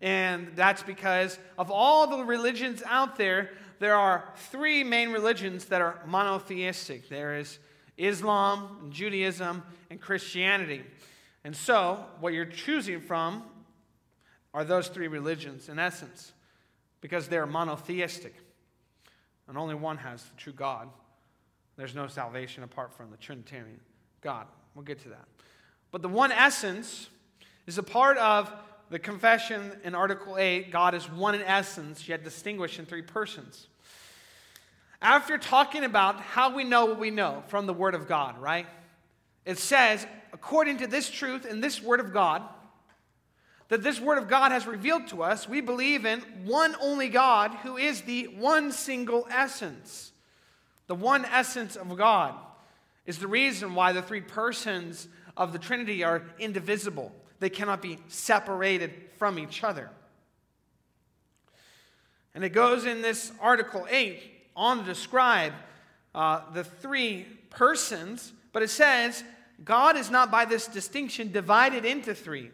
And 0.00 0.48
that's 0.56 0.82
because 0.82 1.38
of 1.56 1.70
all 1.70 2.06
the 2.08 2.24
religions 2.24 2.82
out 2.86 3.16
there, 3.16 3.50
there 3.78 3.94
are 3.94 4.24
three 4.50 4.82
main 4.84 5.10
religions 5.10 5.66
that 5.66 5.80
are 5.80 6.00
monotheistic 6.06 7.08
there 7.08 7.36
is 7.36 7.58
Islam, 7.96 8.78
and 8.82 8.92
Judaism, 8.92 9.62
and 9.90 10.00
Christianity. 10.00 10.82
And 11.44 11.54
so, 11.54 12.04
what 12.20 12.32
you're 12.32 12.44
choosing 12.44 13.00
from 13.00 13.42
are 14.54 14.64
those 14.64 14.88
three 14.88 15.08
religions 15.08 15.68
in 15.68 15.78
essence, 15.78 16.32
because 17.00 17.28
they're 17.28 17.46
monotheistic. 17.46 18.34
And 19.48 19.58
only 19.58 19.74
one 19.74 19.98
has 19.98 20.22
the 20.22 20.36
true 20.36 20.52
God. 20.52 20.88
There's 21.76 21.94
no 21.94 22.06
salvation 22.06 22.62
apart 22.62 22.92
from 22.92 23.10
the 23.10 23.16
Trinitarian 23.16 23.80
God. 24.20 24.46
We'll 24.74 24.84
get 24.84 25.00
to 25.02 25.08
that. 25.10 25.24
But 25.90 26.02
the 26.02 26.08
one 26.08 26.32
essence 26.32 27.08
is 27.66 27.78
a 27.78 27.82
part 27.82 28.18
of 28.18 28.52
the 28.90 28.98
confession 28.98 29.72
in 29.84 29.94
Article 29.94 30.36
8 30.36 30.70
God 30.70 30.94
is 30.94 31.10
one 31.10 31.34
in 31.34 31.42
essence, 31.42 32.08
yet 32.08 32.24
distinguished 32.24 32.78
in 32.78 32.86
three 32.86 33.02
persons. 33.02 33.68
After 35.02 35.36
talking 35.36 35.82
about 35.82 36.20
how 36.20 36.54
we 36.54 36.62
know 36.62 36.86
what 36.86 37.00
we 37.00 37.10
know 37.10 37.42
from 37.48 37.66
the 37.66 37.74
Word 37.74 37.96
of 37.96 38.06
God, 38.06 38.38
right? 38.38 38.66
It 39.44 39.58
says, 39.58 40.06
according 40.32 40.78
to 40.78 40.86
this 40.86 41.10
truth 41.10 41.44
and 41.44 41.62
this 41.62 41.82
Word 41.82 41.98
of 41.98 42.12
God, 42.12 42.42
that 43.66 43.82
this 43.82 44.00
Word 44.00 44.18
of 44.18 44.28
God 44.28 44.52
has 44.52 44.64
revealed 44.64 45.08
to 45.08 45.24
us, 45.24 45.48
we 45.48 45.60
believe 45.60 46.06
in 46.06 46.20
one 46.44 46.76
only 46.80 47.08
God 47.08 47.50
who 47.64 47.76
is 47.76 48.02
the 48.02 48.26
one 48.26 48.70
single 48.70 49.26
essence. 49.28 50.12
The 50.86 50.94
one 50.94 51.24
essence 51.24 51.74
of 51.74 51.96
God 51.96 52.34
is 53.04 53.18
the 53.18 53.26
reason 53.26 53.74
why 53.74 53.92
the 53.92 54.02
three 54.02 54.20
persons 54.20 55.08
of 55.36 55.52
the 55.52 55.58
Trinity 55.58 56.04
are 56.04 56.22
indivisible. 56.38 57.10
They 57.40 57.50
cannot 57.50 57.82
be 57.82 57.98
separated 58.06 58.92
from 59.18 59.36
each 59.36 59.64
other. 59.64 59.90
And 62.36 62.44
it 62.44 62.50
goes 62.50 62.86
in 62.86 63.02
this 63.02 63.32
Article 63.40 63.84
8 63.90 64.31
on 64.56 64.78
to 64.78 64.84
describe 64.84 65.52
uh, 66.14 66.42
the 66.52 66.64
three 66.64 67.26
persons, 67.50 68.32
but 68.52 68.62
it 68.62 68.70
says 68.70 69.24
God 69.64 69.96
is 69.96 70.10
not 70.10 70.30
by 70.30 70.44
this 70.44 70.66
distinction 70.66 71.32
divided 71.32 71.84
into 71.84 72.14
three, 72.14 72.50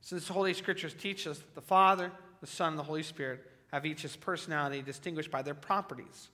since 0.00 0.26
the 0.26 0.32
Holy 0.32 0.54
Scriptures 0.54 0.94
teach 0.94 1.26
us 1.26 1.38
that 1.38 1.54
the 1.54 1.60
Father, 1.60 2.12
the 2.40 2.46
Son, 2.46 2.70
and 2.70 2.78
the 2.78 2.84
Holy 2.84 3.02
Spirit 3.02 3.46
have 3.72 3.86
each 3.86 4.02
his 4.02 4.16
personality 4.16 4.82
distinguished 4.82 5.30
by 5.30 5.42
their 5.42 5.54
properties 5.54 6.28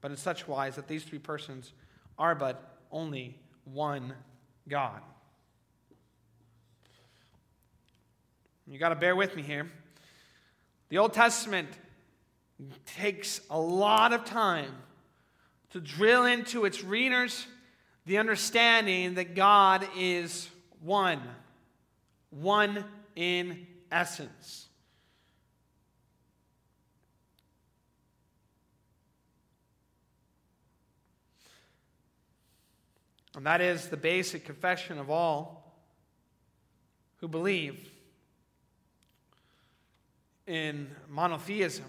but 0.00 0.10
in 0.10 0.16
such 0.16 0.48
wise 0.48 0.76
that 0.76 0.88
these 0.88 1.04
three 1.04 1.18
persons 1.18 1.72
are 2.18 2.34
but 2.34 2.78
only 2.90 3.38
one 3.64 4.14
God. 4.68 5.00
You 8.66 8.78
got 8.78 8.90
to 8.90 8.96
bear 8.96 9.16
with 9.16 9.34
me 9.34 9.42
here. 9.42 9.70
The 10.90 10.98
Old 10.98 11.12
Testament 11.12 11.68
takes 12.86 13.40
a 13.50 13.58
lot 13.58 14.12
of 14.12 14.24
time 14.24 14.72
to 15.70 15.80
drill 15.80 16.24
into 16.24 16.64
its 16.64 16.82
readers 16.82 17.46
the 18.06 18.18
understanding 18.18 19.14
that 19.14 19.34
God 19.34 19.86
is 19.96 20.48
one, 20.80 21.20
one 22.30 22.84
in 23.14 23.66
essence. 23.92 24.66
And 33.36 33.46
that 33.46 33.60
is 33.60 33.88
the 33.88 33.96
basic 33.96 34.44
confession 34.44 34.98
of 34.98 35.08
all 35.08 35.72
who 37.18 37.28
believe 37.28 37.90
in 40.46 40.90
monotheism. 41.08 41.84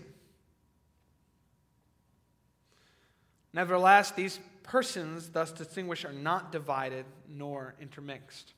Nevertheless, 3.53 4.11
these 4.11 4.39
persons, 4.63 5.29
thus 5.29 5.51
distinguished, 5.51 6.05
are 6.05 6.13
not 6.13 6.51
divided 6.51 7.05
nor 7.27 7.75
intermixed. 7.81 8.53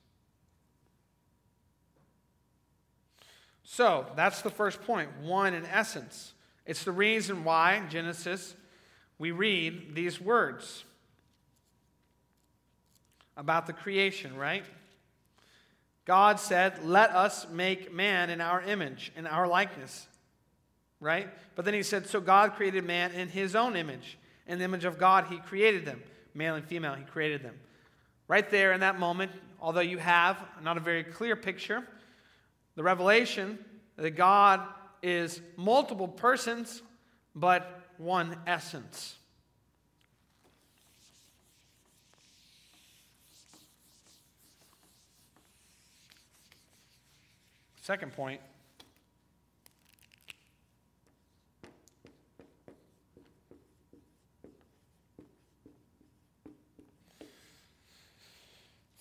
So, 3.63 4.05
that's 4.15 4.41
the 4.41 4.49
first 4.49 4.81
point. 4.83 5.09
one 5.21 5.53
in 5.53 5.65
essence. 5.65 6.33
It's 6.65 6.83
the 6.83 6.91
reason 6.91 7.43
why, 7.43 7.81
Genesis, 7.89 8.55
we 9.17 9.31
read 9.31 9.95
these 9.95 10.21
words 10.21 10.83
about 13.35 13.65
the 13.67 13.73
creation, 13.73 14.35
right? 14.37 14.65
God 16.05 16.39
said, 16.39 16.85
Let 16.85 17.11
us 17.11 17.47
make 17.49 17.93
man 17.93 18.29
in 18.29 18.41
our 18.41 18.61
image, 18.61 19.11
in 19.15 19.25
our 19.25 19.47
likeness, 19.47 20.07
right? 20.99 21.29
But 21.55 21.65
then 21.65 21.73
he 21.73 21.83
said, 21.83 22.07
So 22.07 22.19
God 22.21 22.53
created 22.53 22.83
man 22.83 23.11
in 23.11 23.29
his 23.29 23.55
own 23.55 23.75
image. 23.75 24.17
In 24.47 24.59
the 24.59 24.65
image 24.65 24.85
of 24.85 24.97
God, 24.97 25.25
he 25.29 25.37
created 25.37 25.85
them. 25.85 26.01
Male 26.33 26.55
and 26.55 26.65
female, 26.65 26.95
he 26.95 27.03
created 27.03 27.43
them. 27.43 27.55
Right 28.27 28.49
there 28.49 28.73
in 28.73 28.81
that 28.81 28.99
moment, 28.99 29.31
although 29.61 29.81
you 29.81 29.97
have 29.97 30.37
not 30.61 30.77
a 30.77 30.79
very 30.79 31.03
clear 31.03 31.35
picture, 31.35 31.83
the 32.75 32.83
revelation 32.83 33.59
that 33.95 34.11
God 34.11 34.61
is 35.01 35.41
multiple 35.57 36.07
persons, 36.07 36.81
but 37.35 37.81
one 37.97 38.37
essence. 38.47 39.15
Second 47.81 48.13
point 48.13 48.39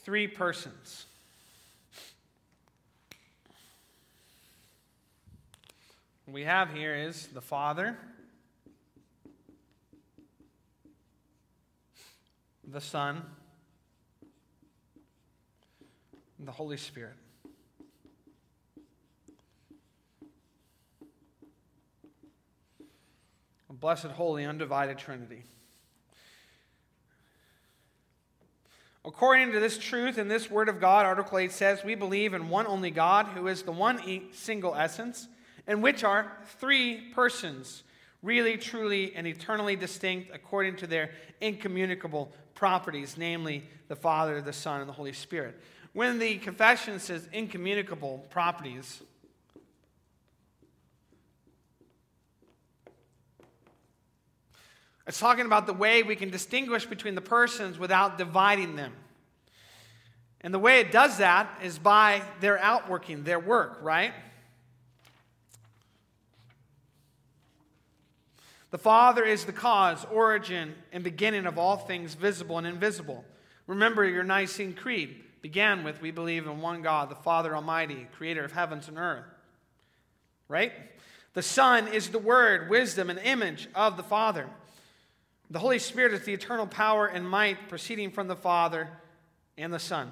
three 0.04 0.26
persons. 0.26 1.06
What 6.24 6.34
we 6.34 6.42
have 6.44 6.72
here 6.72 6.94
is 6.94 7.28
the 7.28 7.40
Father, 7.40 7.96
the 12.66 12.80
Son, 12.80 13.22
and 16.38 16.48
the 16.48 16.52
Holy 16.52 16.76
Spirit. 16.76 17.14
A 23.70 23.72
blessed, 23.72 24.06
holy, 24.06 24.44
undivided 24.44 24.98
Trinity. 24.98 25.44
According 29.04 29.50
to 29.52 29.58
this 29.58 29.78
truth 29.78 30.16
in 30.16 30.28
this 30.28 30.48
Word 30.48 30.68
of 30.68 30.80
God, 30.80 31.04
Article 31.04 31.38
8 31.38 31.50
says, 31.50 31.82
We 31.82 31.96
believe 31.96 32.34
in 32.34 32.48
one 32.48 32.68
only 32.68 32.92
God, 32.92 33.26
who 33.26 33.48
is 33.48 33.62
the 33.62 33.72
one 33.72 34.00
single 34.32 34.76
essence, 34.76 35.26
in 35.66 35.80
which 35.80 36.04
are 36.04 36.30
three 36.60 37.10
persons, 37.12 37.82
really, 38.22 38.56
truly, 38.56 39.12
and 39.16 39.26
eternally 39.26 39.74
distinct 39.74 40.30
according 40.32 40.76
to 40.76 40.86
their 40.86 41.10
incommunicable 41.40 42.32
properties, 42.54 43.16
namely 43.18 43.68
the 43.88 43.96
Father, 43.96 44.40
the 44.40 44.52
Son, 44.52 44.80
and 44.80 44.88
the 44.88 44.94
Holy 44.94 45.12
Spirit. 45.12 45.60
When 45.94 46.20
the 46.20 46.38
confession 46.38 47.00
says 47.00 47.28
incommunicable 47.32 48.24
properties, 48.30 49.02
It's 55.06 55.18
talking 55.18 55.46
about 55.46 55.66
the 55.66 55.72
way 55.72 56.02
we 56.02 56.16
can 56.16 56.30
distinguish 56.30 56.86
between 56.86 57.14
the 57.14 57.20
persons 57.20 57.78
without 57.78 58.18
dividing 58.18 58.76
them. 58.76 58.92
And 60.40 60.52
the 60.52 60.58
way 60.58 60.80
it 60.80 60.92
does 60.92 61.18
that 61.18 61.60
is 61.62 61.78
by 61.78 62.22
their 62.40 62.58
outworking, 62.58 63.24
their 63.24 63.38
work, 63.38 63.78
right? 63.82 64.12
The 68.70 68.78
Father 68.78 69.24
is 69.24 69.44
the 69.44 69.52
cause, 69.52 70.04
origin, 70.10 70.74
and 70.92 71.04
beginning 71.04 71.46
of 71.46 71.58
all 71.58 71.76
things 71.76 72.14
visible 72.14 72.58
and 72.58 72.66
invisible. 72.66 73.24
Remember 73.66 74.04
your 74.04 74.24
Nicene 74.24 74.72
Creed 74.72 75.22
began 75.42 75.84
with 75.84 76.00
We 76.00 76.10
believe 76.10 76.46
in 76.46 76.60
one 76.60 76.82
God, 76.82 77.10
the 77.10 77.16
Father 77.16 77.54
Almighty, 77.54 78.06
creator 78.16 78.44
of 78.44 78.52
heavens 78.52 78.88
and 78.88 78.98
earth. 78.98 79.26
Right? 80.48 80.72
The 81.34 81.42
Son 81.42 81.88
is 81.88 82.08
the 82.08 82.18
Word, 82.18 82.70
wisdom, 82.70 83.10
and 83.10 83.18
image 83.18 83.68
of 83.74 83.96
the 83.96 84.02
Father. 84.02 84.48
The 85.52 85.58
Holy 85.58 85.78
Spirit 85.78 86.14
is 86.14 86.22
the 86.22 86.32
eternal 86.32 86.66
power 86.66 87.06
and 87.06 87.28
might 87.28 87.68
proceeding 87.68 88.10
from 88.10 88.26
the 88.26 88.34
Father 88.34 88.88
and 89.58 89.70
the 89.70 89.78
Son. 89.78 90.10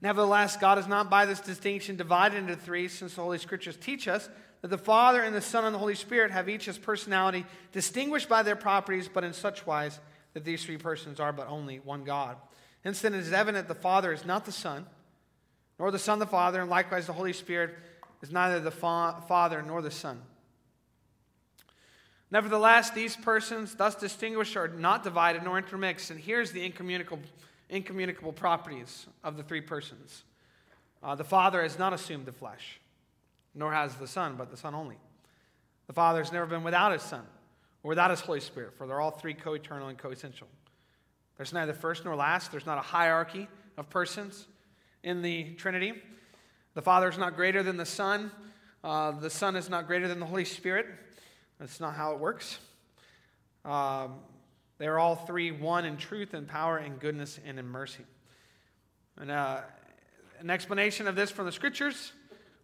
Nevertheless, 0.00 0.56
God 0.56 0.78
is 0.78 0.88
not 0.88 1.08
by 1.08 1.26
this 1.26 1.38
distinction 1.38 1.94
divided 1.94 2.38
into 2.38 2.56
three, 2.56 2.88
since 2.88 3.14
the 3.14 3.22
Holy 3.22 3.38
Scriptures 3.38 3.76
teach 3.80 4.08
us 4.08 4.28
that 4.62 4.68
the 4.68 4.76
Father 4.76 5.22
and 5.22 5.32
the 5.32 5.40
Son 5.40 5.64
and 5.64 5.72
the 5.72 5.78
Holy 5.78 5.94
Spirit 5.94 6.32
have 6.32 6.48
each 6.48 6.64
his 6.64 6.76
personality 6.76 7.46
distinguished 7.70 8.28
by 8.28 8.42
their 8.42 8.56
properties, 8.56 9.08
but 9.08 9.22
in 9.22 9.32
such 9.32 9.64
wise 9.64 10.00
that 10.34 10.44
these 10.44 10.64
three 10.64 10.76
persons 10.76 11.20
are 11.20 11.32
but 11.32 11.46
only 11.46 11.78
one 11.78 12.02
God. 12.02 12.36
Hence, 12.82 13.00
then, 13.00 13.14
it 13.14 13.20
is 13.20 13.32
evident 13.32 13.68
the 13.68 13.76
Father 13.76 14.12
is 14.12 14.24
not 14.24 14.44
the 14.44 14.50
Son, 14.50 14.86
nor 15.78 15.92
the 15.92 16.00
Son 16.00 16.18
the 16.18 16.26
Father, 16.26 16.60
and 16.60 16.68
likewise 16.68 17.06
the 17.06 17.12
Holy 17.12 17.32
Spirit 17.32 17.76
is 18.22 18.32
neither 18.32 18.58
the 18.58 18.72
fa- 18.72 19.22
Father 19.28 19.62
nor 19.62 19.82
the 19.82 19.92
Son. 19.92 20.20
Nevertheless, 22.30 22.90
these 22.90 23.16
persons, 23.16 23.74
thus 23.74 23.94
distinguished, 23.94 24.56
are 24.56 24.68
not 24.68 25.02
divided 25.02 25.42
nor 25.42 25.58
intermixed. 25.58 26.10
And 26.10 26.20
here's 26.20 26.52
the 26.52 26.64
incommunicable, 26.64 27.22
incommunicable 27.70 28.32
properties 28.32 29.06
of 29.24 29.36
the 29.36 29.42
three 29.42 29.62
persons 29.62 30.24
uh, 31.02 31.14
the 31.14 31.24
Father 31.24 31.62
has 31.62 31.78
not 31.78 31.92
assumed 31.92 32.26
the 32.26 32.32
flesh, 32.32 32.80
nor 33.54 33.72
has 33.72 33.94
the 33.94 34.06
Son, 34.06 34.34
but 34.36 34.50
the 34.50 34.56
Son 34.56 34.74
only. 34.74 34.96
The 35.86 35.92
Father 35.92 36.18
has 36.22 36.32
never 36.32 36.46
been 36.46 36.64
without 36.64 36.92
his 36.92 37.02
Son 37.02 37.22
or 37.82 37.90
without 37.90 38.10
his 38.10 38.20
Holy 38.20 38.40
Spirit, 38.40 38.74
for 38.76 38.86
they're 38.86 39.00
all 39.00 39.12
three 39.12 39.34
co 39.34 39.54
eternal 39.54 39.88
and 39.88 39.96
co 39.96 40.10
essential. 40.10 40.48
There's 41.36 41.52
neither 41.52 41.72
first 41.72 42.04
nor 42.04 42.16
last, 42.16 42.50
there's 42.50 42.66
not 42.66 42.78
a 42.78 42.82
hierarchy 42.82 43.48
of 43.76 43.88
persons 43.88 44.46
in 45.02 45.22
the 45.22 45.54
Trinity. 45.54 45.94
The 46.74 46.82
Father 46.82 47.08
is 47.08 47.16
not 47.16 47.36
greater 47.36 47.62
than 47.62 47.76
the 47.76 47.86
Son, 47.86 48.30
uh, 48.84 49.12
the 49.12 49.30
Son 49.30 49.56
is 49.56 49.70
not 49.70 49.86
greater 49.86 50.08
than 50.08 50.20
the 50.20 50.26
Holy 50.26 50.44
Spirit. 50.44 50.86
That's 51.58 51.80
not 51.80 51.94
how 51.94 52.12
it 52.12 52.20
works. 52.20 52.58
Um, 53.64 54.14
they're 54.78 54.98
all 54.98 55.16
three 55.16 55.50
one 55.50 55.84
in 55.84 55.96
truth 55.96 56.34
and 56.34 56.46
power 56.46 56.78
and 56.78 57.00
goodness 57.00 57.40
and 57.44 57.58
in 57.58 57.66
mercy. 57.66 58.04
And 59.20 59.30
uh, 59.30 59.62
an 60.38 60.50
explanation 60.50 61.08
of 61.08 61.16
this 61.16 61.30
from 61.32 61.46
the 61.46 61.52
scriptures, 61.52 62.12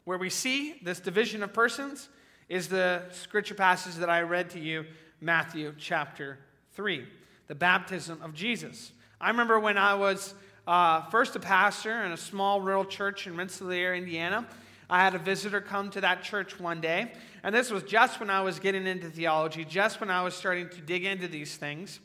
where 0.05 0.19
we 0.19 0.31
see 0.31 0.81
this 0.83 1.01
division 1.01 1.43
of 1.43 1.53
persons, 1.53 2.09
is 2.49 2.69
the 2.69 3.03
scripture 3.11 3.55
passage 3.55 3.97
that 3.97 4.09
I 4.09 4.21
read 4.21 4.51
to 4.51 4.61
you, 4.61 4.85
Matthew 5.21 5.75
chapter 5.77 6.39
3, 6.75 7.05
the 7.49 7.55
baptism 7.55 8.21
of 8.23 8.35
Jesus. 8.35 8.93
I 9.21 9.31
remember 9.31 9.59
when 9.59 9.77
I 9.77 9.95
was 9.95 10.35
uh, 10.69 11.03
first 11.07 11.35
a 11.35 11.41
pastor 11.41 12.05
in 12.05 12.13
a 12.13 12.17
small 12.17 12.61
rural 12.61 12.85
church 12.85 13.27
in 13.27 13.37
Rensselaer, 13.37 13.95
Indiana. 13.95 14.47
I 14.89 15.03
had 15.03 15.15
a 15.15 15.19
visitor 15.19 15.61
come 15.61 15.91
to 15.91 16.01
that 16.03 16.23
church 16.23 16.61
one 16.61 16.81
day, 16.81 17.13
and 17.43 17.55
this 17.55 17.71
was 17.71 17.83
just 17.83 18.21
when 18.21 18.31
I 18.31 18.43
was 18.43 18.59
getting 18.59 18.87
into 18.87 19.09
theology, 19.09 19.65
just 19.65 20.01
when 20.01 20.11
I 20.11 20.23
was 20.23 20.35
starting 20.35 20.69
to 20.71 20.81
dig 20.81 21.05
into 21.05 21.29
these 21.29 21.57
things. 21.57 22.01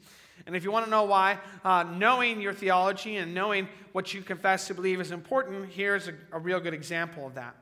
And 0.46 0.56
if 0.56 0.64
you 0.64 0.72
want 0.72 0.86
to 0.86 0.92
know 0.92 1.04
why, 1.04 1.38
uh, 1.64 1.84
knowing 1.84 2.42
your 2.42 2.54
theology 2.54 3.18
and 3.18 3.34
knowing 3.34 3.68
what 3.92 4.14
you 4.14 4.22
confess 4.22 4.68
to 4.68 4.74
believe 4.74 5.02
is 5.02 5.12
important, 5.12 5.70
here's 5.70 6.08
a, 6.08 6.14
a 6.32 6.40
real 6.40 6.60
good 6.60 6.74
example 6.74 7.28
of 7.28 7.36
that. 7.36 7.56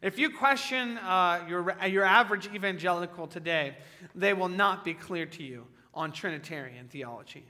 If 0.00 0.18
you 0.18 0.30
question 0.30 0.98
uh, 0.98 1.44
your, 1.48 1.76
your 1.86 2.04
average 2.04 2.48
evangelical 2.52 3.26
today, 3.26 3.76
they 4.14 4.32
will 4.32 4.48
not 4.48 4.84
be 4.84 4.94
clear 4.94 5.26
to 5.26 5.42
you 5.42 5.66
on 5.94 6.10
Trinitarian 6.10 6.88
theology. 6.88 7.44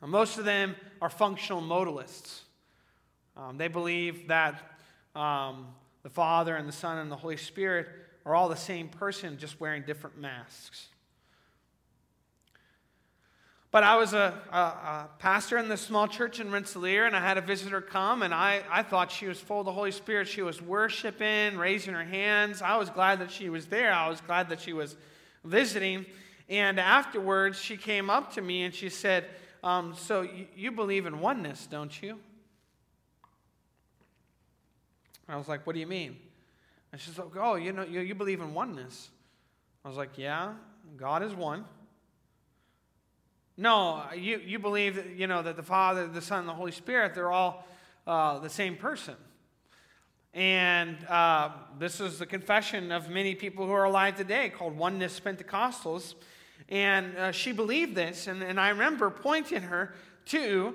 Most 0.00 0.38
of 0.38 0.44
them 0.44 0.76
are 1.00 1.08
functional 1.08 1.62
modalists. 1.62 2.42
Um, 3.36 3.56
they 3.56 3.68
believe 3.68 4.28
that 4.28 4.60
um, 5.14 5.66
the 6.02 6.10
Father 6.10 6.56
and 6.56 6.68
the 6.68 6.72
Son 6.72 6.98
and 6.98 7.10
the 7.10 7.16
Holy 7.16 7.36
Spirit 7.36 7.88
are 8.24 8.34
all 8.34 8.48
the 8.48 8.56
same 8.56 8.88
person, 8.88 9.38
just 9.38 9.60
wearing 9.60 9.82
different 9.82 10.18
masks. 10.18 10.88
But 13.72 13.84
I 13.84 13.96
was 13.96 14.12
a, 14.12 14.38
a, 14.52 14.56
a, 14.58 15.10
pastor 15.18 15.56
in 15.56 15.70
this 15.70 15.80
small 15.80 16.06
church 16.06 16.40
in 16.40 16.50
Rensselaer, 16.50 17.06
and 17.06 17.16
I 17.16 17.20
had 17.20 17.38
a 17.38 17.40
visitor 17.40 17.80
come, 17.80 18.22
and 18.22 18.34
I, 18.34 18.60
I 18.70 18.82
thought 18.82 19.10
she 19.10 19.26
was 19.26 19.40
full 19.40 19.60
of 19.60 19.66
the 19.66 19.72
Holy 19.72 19.92
Spirit. 19.92 20.28
She 20.28 20.42
was 20.42 20.60
worshiping, 20.60 21.56
raising 21.56 21.94
her 21.94 22.04
hands. 22.04 22.60
I 22.60 22.76
was 22.76 22.90
glad 22.90 23.20
that 23.20 23.30
she 23.30 23.48
was 23.48 23.66
there. 23.66 23.90
I 23.90 24.10
was 24.10 24.20
glad 24.20 24.50
that 24.50 24.60
she 24.60 24.74
was 24.74 24.94
visiting. 25.42 26.04
And 26.50 26.78
afterwards, 26.78 27.58
she 27.58 27.78
came 27.78 28.10
up 28.10 28.34
to 28.34 28.42
me 28.42 28.64
and 28.64 28.74
she 28.74 28.90
said, 28.90 29.24
um, 29.64 29.94
So 29.96 30.20
you, 30.20 30.46
you 30.54 30.70
believe 30.70 31.06
in 31.06 31.20
oneness, 31.20 31.66
don't 31.66 32.02
you? 32.02 32.18
I 35.28 35.36
was 35.36 35.48
like, 35.48 35.66
What 35.66 35.74
do 35.74 35.80
you 35.80 35.86
mean? 35.86 36.16
And 36.92 37.00
she's 37.00 37.18
like, 37.18 37.36
Oh, 37.36 37.54
you 37.54 37.72
know, 37.72 37.84
you, 37.84 38.00
you 38.00 38.14
believe 38.14 38.40
in 38.40 38.54
oneness. 38.54 39.10
I 39.84 39.88
was 39.88 39.96
like, 39.96 40.18
Yeah, 40.18 40.54
God 40.96 41.22
is 41.22 41.34
one. 41.34 41.64
No, 43.56 44.04
you, 44.16 44.40
you 44.44 44.58
believe 44.58 44.96
that, 44.96 45.10
you 45.10 45.26
know, 45.26 45.42
that 45.42 45.56
the 45.56 45.62
Father, 45.62 46.06
the 46.06 46.22
Son, 46.22 46.40
and 46.40 46.48
the 46.48 46.54
Holy 46.54 46.72
Spirit, 46.72 47.14
they're 47.14 47.30
all 47.30 47.66
uh, 48.06 48.38
the 48.38 48.48
same 48.48 48.76
person. 48.76 49.14
And 50.34 50.96
uh, 51.08 51.50
this 51.78 52.00
is 52.00 52.18
the 52.18 52.24
confession 52.24 52.90
of 52.90 53.10
many 53.10 53.34
people 53.34 53.66
who 53.66 53.72
are 53.72 53.84
alive 53.84 54.16
today 54.16 54.48
called 54.48 54.76
Oneness 54.76 55.20
Pentecostals. 55.20 56.14
And 56.70 57.16
uh, 57.18 57.32
she 57.32 57.52
believed 57.52 57.94
this. 57.94 58.26
And, 58.26 58.42
and 58.42 58.58
I 58.58 58.70
remember 58.70 59.10
pointing 59.10 59.62
her 59.62 59.94
to 60.26 60.74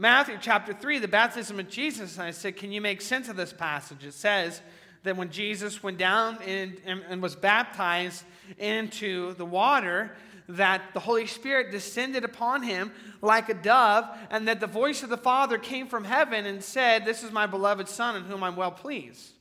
Matthew 0.00 0.38
chapter 0.40 0.72
3, 0.72 1.00
the 1.00 1.08
baptism 1.08 1.60
of 1.60 1.68
Jesus, 1.68 2.16
and 2.16 2.26
I 2.26 2.30
said, 2.30 2.56
Can 2.56 2.72
you 2.72 2.80
make 2.80 3.02
sense 3.02 3.28
of 3.28 3.36
this 3.36 3.52
passage? 3.52 4.02
It 4.02 4.14
says 4.14 4.62
that 5.02 5.14
when 5.14 5.28
Jesus 5.28 5.82
went 5.82 5.98
down 5.98 6.38
and, 6.46 6.80
and, 6.86 7.02
and 7.06 7.20
was 7.20 7.36
baptized 7.36 8.24
into 8.56 9.34
the 9.34 9.44
water, 9.44 10.16
that 10.48 10.80
the 10.94 11.00
Holy 11.00 11.26
Spirit 11.26 11.70
descended 11.70 12.24
upon 12.24 12.62
him 12.62 12.92
like 13.20 13.50
a 13.50 13.54
dove, 13.54 14.06
and 14.30 14.48
that 14.48 14.58
the 14.58 14.66
voice 14.66 15.02
of 15.02 15.10
the 15.10 15.18
Father 15.18 15.58
came 15.58 15.86
from 15.86 16.04
heaven 16.04 16.46
and 16.46 16.64
said, 16.64 17.04
This 17.04 17.22
is 17.22 17.30
my 17.30 17.46
beloved 17.46 17.86
Son 17.86 18.16
in 18.16 18.22
whom 18.22 18.42
I'm 18.42 18.56
well 18.56 18.72
pleased. 18.72 19.32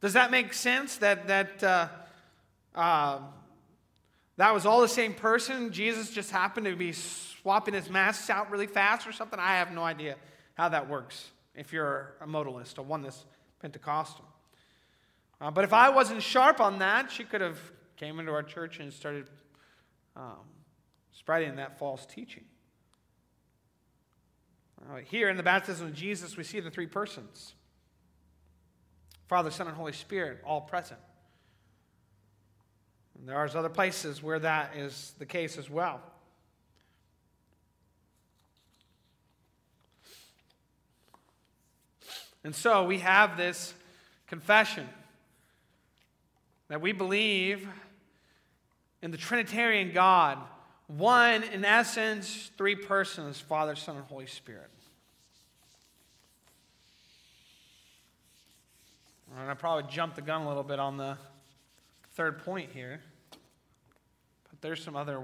Does 0.00 0.12
that 0.12 0.30
make 0.30 0.52
sense 0.52 0.98
that, 0.98 1.26
that 1.26 1.64
uh, 1.64 1.88
uh, 2.76 3.18
that 4.36 4.52
was 4.52 4.66
all 4.66 4.80
the 4.80 4.88
same 4.88 5.14
person. 5.14 5.72
Jesus 5.72 6.10
just 6.10 6.30
happened 6.30 6.66
to 6.66 6.74
be 6.74 6.92
swapping 6.92 7.74
his 7.74 7.88
masks 7.88 8.30
out 8.30 8.50
really 8.50 8.66
fast 8.66 9.06
or 9.06 9.12
something. 9.12 9.38
I 9.38 9.56
have 9.56 9.72
no 9.72 9.82
idea 9.82 10.16
how 10.54 10.68
that 10.70 10.88
works 10.88 11.30
if 11.54 11.72
you're 11.72 12.14
a 12.20 12.26
modalist, 12.26 12.78
a 12.78 12.82
oneness 12.82 13.24
Pentecostal. 13.60 14.24
Uh, 15.40 15.50
but 15.50 15.64
if 15.64 15.72
I 15.72 15.90
wasn't 15.90 16.22
sharp 16.22 16.60
on 16.60 16.80
that, 16.80 17.10
she 17.10 17.24
could 17.24 17.40
have 17.40 17.58
came 17.96 18.18
into 18.18 18.32
our 18.32 18.42
church 18.42 18.80
and 18.80 18.92
started 18.92 19.28
um, 20.16 20.44
spreading 21.12 21.56
that 21.56 21.78
false 21.78 22.06
teaching. 22.06 22.44
Uh, 24.90 24.96
here 24.96 25.28
in 25.28 25.36
the 25.36 25.42
baptism 25.42 25.86
of 25.86 25.94
Jesus, 25.94 26.36
we 26.36 26.44
see 26.44 26.60
the 26.60 26.70
three 26.70 26.86
persons. 26.86 27.54
Father, 29.28 29.50
Son, 29.50 29.66
and 29.66 29.76
Holy 29.76 29.92
Spirit, 29.92 30.42
all 30.44 30.60
present. 30.60 31.00
And 33.18 33.28
there 33.28 33.36
are 33.36 33.48
other 33.56 33.68
places 33.68 34.22
where 34.22 34.38
that 34.38 34.76
is 34.76 35.14
the 35.18 35.26
case 35.26 35.58
as 35.58 35.70
well. 35.70 36.00
And 42.44 42.54
so 42.54 42.84
we 42.84 42.98
have 42.98 43.38
this 43.38 43.72
confession 44.26 44.86
that 46.68 46.80
we 46.80 46.92
believe 46.92 47.66
in 49.00 49.10
the 49.10 49.16
Trinitarian 49.16 49.92
God, 49.92 50.38
one, 50.86 51.42
in 51.42 51.64
essence, 51.64 52.50
three 52.58 52.74
persons 52.74 53.40
Father, 53.40 53.74
Son, 53.74 53.96
and 53.96 54.04
Holy 54.04 54.26
Spirit. 54.26 54.70
And 59.38 59.50
I 59.50 59.54
probably 59.54 59.90
jumped 59.90 60.16
the 60.16 60.22
gun 60.22 60.42
a 60.42 60.48
little 60.48 60.62
bit 60.62 60.78
on 60.78 60.96
the 60.96 61.16
third 62.14 62.44
point 62.44 62.70
here, 62.72 63.00
but 63.30 64.60
there's 64.60 64.82
some 64.82 64.94
other 64.94 65.22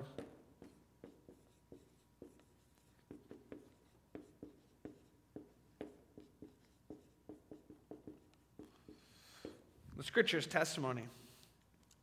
the 9.96 10.02
scripture's 10.02 10.48
testimony. 10.48 11.04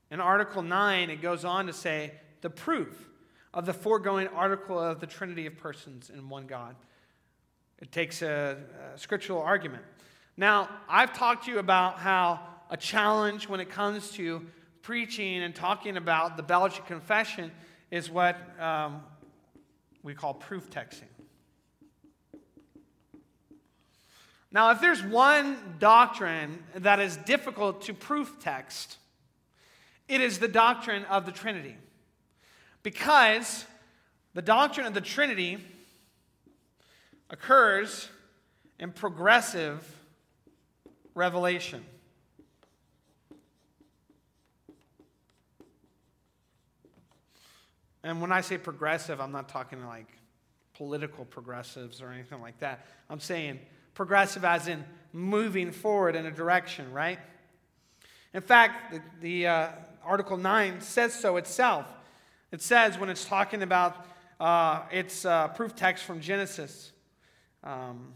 In 0.09 0.21
Article 0.21 0.61
9, 0.61 1.09
it 1.09 1.21
goes 1.21 1.43
on 1.43 1.67
to 1.67 1.73
say 1.73 2.13
the 2.39 2.49
proof 2.49 3.09
of 3.53 3.65
the 3.65 3.73
foregoing 3.73 4.29
article 4.29 4.79
of 4.79 5.01
the 5.01 5.07
Trinity 5.07 5.47
of 5.47 5.57
persons 5.57 6.09
in 6.09 6.29
one 6.29 6.47
God. 6.47 6.77
It 7.79 7.91
takes 7.91 8.21
a, 8.21 8.57
a 8.95 8.97
scriptural 8.97 9.41
argument. 9.41 9.83
Now, 10.37 10.69
I've 10.87 11.11
talked 11.11 11.45
to 11.45 11.51
you 11.51 11.59
about 11.59 11.97
how 11.97 12.39
a 12.69 12.77
challenge 12.77 13.49
when 13.49 13.59
it 13.59 13.69
comes 13.69 14.11
to 14.11 14.45
preaching 14.81 15.43
and 15.43 15.53
talking 15.53 15.97
about 15.97 16.37
the 16.37 16.43
Belgic 16.43 16.85
Confession 16.85 17.51
is 17.91 18.09
what 18.09 18.37
um, 18.59 19.01
we 20.03 20.13
call 20.13 20.33
proof 20.33 20.69
texting. 20.69 21.03
Now, 24.51 24.71
if 24.71 24.79
there's 24.79 25.03
one 25.03 25.57
doctrine 25.77 26.63
that 26.75 26.99
is 26.99 27.17
difficult 27.17 27.81
to 27.83 27.93
proof 27.93 28.37
text, 28.39 28.97
it 30.07 30.21
is 30.21 30.39
the 30.39 30.47
doctrine 30.47 31.03
of 31.05 31.25
the 31.25 31.31
Trinity. 31.31 31.75
Because 32.81 33.65
the 34.33 34.41
doctrine 34.41 34.87
of 34.87 34.93
the 34.93 35.01
Trinity 35.01 35.57
occurs 37.29 38.07
in 38.79 38.91
progressive 38.91 39.85
revelation. 41.13 41.83
And 48.07 48.21
when 48.21 48.31
I 48.31 48.39
say 48.39 48.57
progressive, 48.57 49.19
I'm 49.19 49.33
not 49.33 49.49
talking 49.49 49.85
like 49.85 50.07
political 50.73 51.25
progressives 51.25 52.01
or 52.01 52.09
anything 52.09 52.39
like 52.39 52.57
that. 52.59 52.85
I'm 53.09 53.19
saying 53.19 53.59
progressive 53.95 54.45
as 54.45 54.69
in 54.69 54.85
moving 55.11 55.73
forward 55.73 56.15
in 56.15 56.25
a 56.25 56.31
direction, 56.31 56.89
right? 56.93 57.19
In 58.33 58.41
fact, 58.41 58.93
the, 58.93 59.01
the 59.19 59.47
uh, 59.47 59.67
Article 60.05 60.37
9 60.37 60.79
says 60.79 61.13
so 61.13 61.35
itself. 61.35 61.85
It 62.53 62.61
says 62.61 62.97
when 62.97 63.09
it's 63.09 63.25
talking 63.25 63.61
about 63.61 64.05
uh, 64.39 64.83
its 64.89 65.25
uh, 65.25 65.49
proof 65.49 65.75
text 65.75 66.05
from 66.05 66.21
Genesis. 66.21 66.93
Um, 67.61 68.13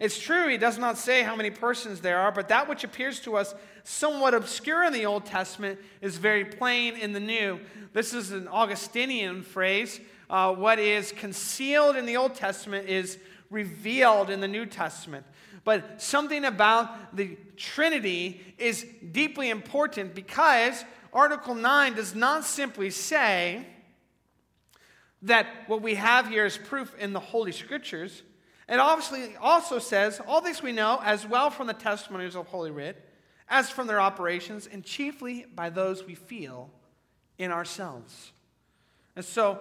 it's 0.00 0.18
true, 0.18 0.48
he 0.48 0.58
does 0.58 0.78
not 0.78 0.96
say 0.96 1.22
how 1.22 1.34
many 1.34 1.50
persons 1.50 2.00
there 2.00 2.20
are, 2.20 2.30
but 2.30 2.48
that 2.48 2.68
which 2.68 2.84
appears 2.84 3.18
to 3.20 3.36
us 3.36 3.54
somewhat 3.82 4.32
obscure 4.32 4.84
in 4.84 4.92
the 4.92 5.06
Old 5.06 5.26
Testament 5.26 5.80
is 6.00 6.18
very 6.18 6.44
plain 6.44 6.96
in 6.96 7.12
the 7.12 7.20
New. 7.20 7.58
This 7.92 8.14
is 8.14 8.30
an 8.30 8.46
Augustinian 8.46 9.42
phrase. 9.42 10.00
Uh, 10.30 10.54
what 10.54 10.78
is 10.78 11.10
concealed 11.10 11.96
in 11.96 12.06
the 12.06 12.16
Old 12.16 12.34
Testament 12.34 12.88
is 12.88 13.18
revealed 13.50 14.30
in 14.30 14.40
the 14.40 14.48
New 14.48 14.66
Testament. 14.66 15.26
But 15.64 16.00
something 16.00 16.44
about 16.44 17.16
the 17.16 17.36
Trinity 17.56 18.40
is 18.56 18.86
deeply 19.10 19.50
important 19.50 20.14
because 20.14 20.84
Article 21.12 21.54
9 21.54 21.94
does 21.94 22.14
not 22.14 22.44
simply 22.44 22.90
say 22.90 23.66
that 25.22 25.46
what 25.66 25.82
we 25.82 25.96
have 25.96 26.28
here 26.28 26.46
is 26.46 26.56
proof 26.56 26.94
in 26.98 27.12
the 27.12 27.20
Holy 27.20 27.52
Scriptures. 27.52 28.22
It 28.68 28.78
obviously 28.78 29.34
also 29.40 29.78
says, 29.78 30.20
all 30.26 30.40
this 30.40 30.62
we 30.62 30.72
know 30.72 31.00
as 31.02 31.26
well 31.26 31.50
from 31.50 31.66
the 31.66 31.74
testimonies 31.74 32.36
of 32.36 32.46
Holy 32.48 32.70
Writ, 32.70 33.02
as 33.48 33.70
from 33.70 33.86
their 33.86 34.00
operations, 34.00 34.68
and 34.70 34.84
chiefly 34.84 35.46
by 35.54 35.70
those 35.70 36.04
we 36.04 36.14
feel 36.14 36.70
in 37.38 37.50
ourselves. 37.50 38.32
And 39.16 39.24
so 39.24 39.58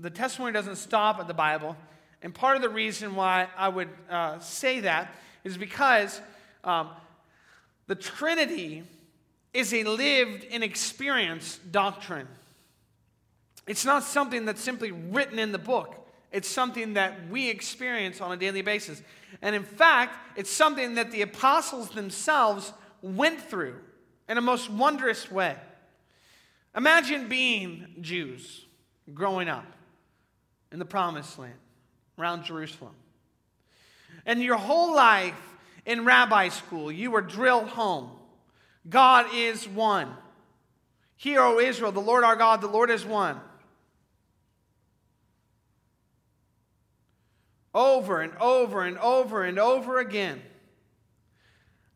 the 0.00 0.10
testimony 0.10 0.52
doesn't 0.52 0.76
stop 0.76 1.18
at 1.18 1.26
the 1.26 1.34
Bible, 1.34 1.76
and 2.22 2.32
part 2.32 2.56
of 2.56 2.62
the 2.62 2.68
reason 2.68 3.16
why 3.16 3.48
I 3.56 3.68
would 3.68 3.88
uh, 4.08 4.38
say 4.38 4.80
that 4.80 5.14
is 5.42 5.56
because 5.56 6.20
um, 6.62 6.90
the 7.88 7.94
Trinity 7.94 8.84
is 9.52 9.74
a 9.74 9.82
lived 9.82 10.46
and 10.50 10.62
experienced 10.62 11.72
doctrine. 11.72 12.28
It's 13.66 13.84
not 13.84 14.04
something 14.04 14.44
that's 14.44 14.62
simply 14.62 14.92
written 14.92 15.38
in 15.38 15.52
the 15.52 15.58
book. 15.58 15.94
It's 16.30 16.48
something 16.48 16.94
that 16.94 17.28
we 17.30 17.48
experience 17.48 18.20
on 18.20 18.32
a 18.32 18.36
daily 18.36 18.62
basis. 18.62 19.02
And 19.40 19.54
in 19.54 19.64
fact, 19.64 20.16
it's 20.36 20.50
something 20.50 20.94
that 20.94 21.10
the 21.10 21.22
apostles 21.22 21.90
themselves 21.90 22.72
went 23.02 23.40
through 23.40 23.76
in 24.28 24.36
a 24.38 24.42
most 24.42 24.70
wondrous 24.70 25.30
way. 25.30 25.56
Imagine 26.76 27.28
being 27.28 27.86
Jews 28.00 28.66
growing 29.14 29.48
up 29.48 29.66
in 30.70 30.78
the 30.78 30.84
promised 30.84 31.38
land 31.38 31.54
around 32.18 32.44
Jerusalem. 32.44 32.94
And 34.26 34.42
your 34.42 34.56
whole 34.56 34.94
life 34.94 35.34
in 35.86 36.04
rabbi 36.04 36.50
school, 36.50 36.92
you 36.92 37.10
were 37.10 37.22
drilled 37.22 37.68
home 37.68 38.10
God 38.88 39.26
is 39.34 39.68
one. 39.68 40.14
Hear, 41.16 41.40
O 41.40 41.58
Israel, 41.58 41.92
the 41.92 42.00
Lord 42.00 42.24
our 42.24 42.36
God, 42.36 42.60
the 42.60 42.68
Lord 42.68 42.90
is 42.90 43.04
one. 43.04 43.40
Over 47.74 48.20
and 48.20 48.32
over 48.40 48.82
and 48.82 48.98
over 48.98 49.44
and 49.44 49.58
over 49.58 49.98
again. 49.98 50.42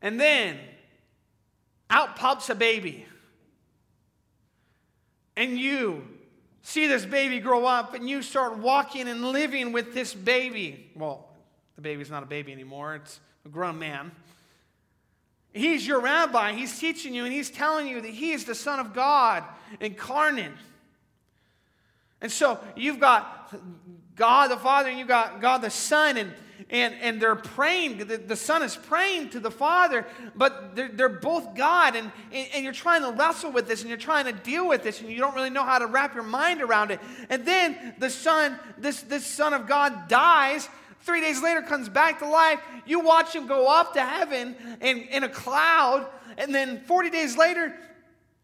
And 0.01 0.21
then 0.21 0.59
out 1.89 2.17
pops 2.17 2.51
a 2.51 2.55
baby. 2.55 3.07
And 5.37 5.59
you 5.59 6.03
see 6.63 6.87
this 6.87 7.05
baby 7.05 7.41
grow 7.41 7.67
up 7.67 7.95
and 7.95 8.09
you 8.09 8.23
start 8.23 8.59
walking 8.59 9.09
and 9.09 9.33
living 9.33 9.73
with 9.73 9.95
this 9.95 10.15
baby. 10.15 10.91
Well, 10.95 11.29
the 11.77 11.83
baby's 11.83 12.11
not 12.11 12.23
a 12.23 12.27
baby 12.27 12.53
anymore, 12.53 12.97
it's 12.97 13.21
a 13.45 13.49
grown 13.49 13.79
man. 13.79 14.13
He's 15.53 15.87
your 15.87 16.01
rabbi. 16.01 16.53
He's 16.53 16.79
teaching 16.79 17.15
you 17.15 17.25
and 17.25 17.33
he's 17.33 17.51
telling 17.51 17.87
you 17.87 18.01
that 18.01 18.11
he 18.11 18.33
is 18.33 18.45
the 18.45 18.55
Son 18.55 18.79
of 18.79 18.95
God 18.95 19.45
incarnate. 19.81 20.53
And 22.23 22.31
so 22.31 22.59
you've 22.77 23.01
got 23.01 23.53
God 24.15 24.51
the 24.51 24.57
Father 24.57 24.89
and 24.89 24.99
you've 24.99 25.09
got 25.09 25.41
God 25.41 25.59
the 25.59 25.71
Son, 25.71 26.17
and, 26.17 26.33
and, 26.71 26.95
and 27.03 27.21
they're 27.21 27.35
praying. 27.35 27.99
The, 27.99 28.17
the 28.17 28.37
Son 28.37 28.63
is 28.63 28.77
praying 28.77 29.31
to 29.31 29.41
the 29.41 29.51
Father, 29.51 30.07
but 30.37 30.77
they're, 30.77 30.89
they're 30.89 31.09
both 31.09 31.55
God, 31.57 31.97
and, 31.97 32.11
and, 32.31 32.49
and 32.55 32.65
you're 32.65 32.73
trying 32.73 33.03
to 33.03 33.11
wrestle 33.11 33.51
with 33.51 33.67
this 33.67 33.81
and 33.81 33.89
you're 33.89 33.99
trying 33.99 34.27
to 34.27 34.33
deal 34.33 34.69
with 34.69 34.83
this, 34.83 35.01
and 35.01 35.11
you 35.11 35.19
don't 35.19 35.35
really 35.35 35.51
know 35.51 35.65
how 35.65 35.79
to 35.79 35.87
wrap 35.87 36.15
your 36.15 36.23
mind 36.23 36.63
around 36.63 36.93
it. 36.93 37.01
And 37.29 37.45
then 37.45 37.95
the 37.99 38.09
Son, 38.11 38.59
this, 38.79 39.03
this 39.03 39.27
Son 39.27 39.53
of 39.53 39.67
God, 39.67 40.09
dies. 40.09 40.69
Three 41.01 41.21
days 41.21 41.43
later, 41.43 41.63
comes 41.63 41.89
back 41.89 42.21
to 42.21 42.29
life. 42.29 42.61
You 42.87 43.01
watch 43.01 43.35
him 43.35 43.49
go 43.49 43.67
up 43.67 43.95
to 43.95 44.01
heaven 44.01 44.55
in, 44.81 44.99
in 44.99 45.25
a 45.25 45.29
cloud, 45.29 46.07
and 46.39 46.55
then 46.55 46.83
40 46.85 47.11
days 47.11 47.37
later, 47.37 47.75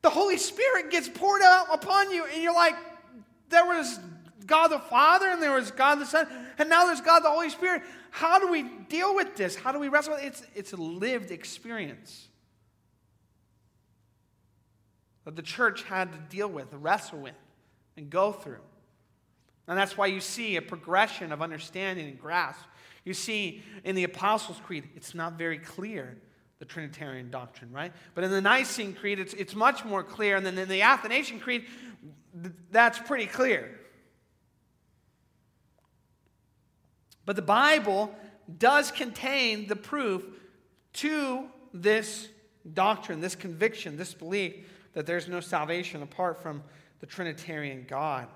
the 0.02 0.10
Holy 0.10 0.38
Spirit 0.38 0.90
gets 0.90 1.08
poured 1.08 1.42
out 1.42 1.66
upon 1.72 2.10
you, 2.10 2.24
and 2.24 2.42
you're 2.42 2.54
like, 2.54 2.74
there 3.50 3.66
was 3.66 3.98
God 4.46 4.68
the 4.68 4.78
Father 4.78 5.26
and 5.26 5.42
there 5.42 5.52
was 5.52 5.70
God 5.70 5.96
the 5.96 6.06
Son, 6.06 6.26
and 6.58 6.68
now 6.68 6.86
there's 6.86 7.00
God 7.00 7.20
the 7.20 7.30
Holy 7.30 7.50
Spirit. 7.50 7.82
How 8.10 8.38
do 8.38 8.48
we 8.48 8.62
deal 8.62 9.14
with 9.14 9.36
this? 9.36 9.54
How 9.54 9.72
do 9.72 9.78
we 9.78 9.88
wrestle 9.88 10.14
with 10.14 10.22
it? 10.22 10.26
It's, 10.26 10.42
it's 10.54 10.72
a 10.72 10.76
lived 10.76 11.30
experience 11.30 12.28
that 15.24 15.36
the 15.36 15.42
church 15.42 15.82
had 15.82 16.10
to 16.12 16.18
deal 16.34 16.48
with, 16.48 16.72
wrestle 16.72 17.18
with, 17.18 17.34
and 17.96 18.08
go 18.08 18.32
through. 18.32 18.62
And 19.66 19.76
that's 19.76 19.98
why 19.98 20.06
you 20.06 20.20
see 20.20 20.56
a 20.56 20.62
progression 20.62 21.30
of 21.30 21.42
understanding 21.42 22.08
and 22.08 22.18
grasp. 22.18 22.62
You 23.04 23.12
see 23.12 23.62
in 23.84 23.94
the 23.94 24.04
Apostles' 24.04 24.58
Creed, 24.64 24.88
it's 24.96 25.14
not 25.14 25.34
very 25.34 25.58
clear, 25.58 26.16
the 26.58 26.64
Trinitarian 26.64 27.30
doctrine, 27.30 27.70
right? 27.70 27.92
But 28.14 28.24
in 28.24 28.30
the 28.30 28.40
Nicene 28.40 28.94
Creed, 28.94 29.20
it's, 29.20 29.34
it's 29.34 29.54
much 29.54 29.84
more 29.84 30.02
clear. 30.02 30.36
And 30.36 30.44
then 30.44 30.58
in 30.58 30.68
the 30.68 30.82
Athanasian 30.82 31.38
Creed, 31.38 31.66
that's 32.70 32.98
pretty 32.98 33.26
clear. 33.26 33.78
But 37.24 37.36
the 37.36 37.42
Bible 37.42 38.14
does 38.56 38.90
contain 38.90 39.66
the 39.66 39.76
proof 39.76 40.24
to 40.94 41.44
this 41.74 42.28
doctrine, 42.72 43.20
this 43.20 43.34
conviction, 43.34 43.96
this 43.96 44.14
belief 44.14 44.54
that 44.94 45.06
there's 45.06 45.28
no 45.28 45.40
salvation 45.40 46.02
apart 46.02 46.42
from 46.42 46.62
the 47.00 47.06
Trinitarian 47.06 47.84
God. 47.86 48.26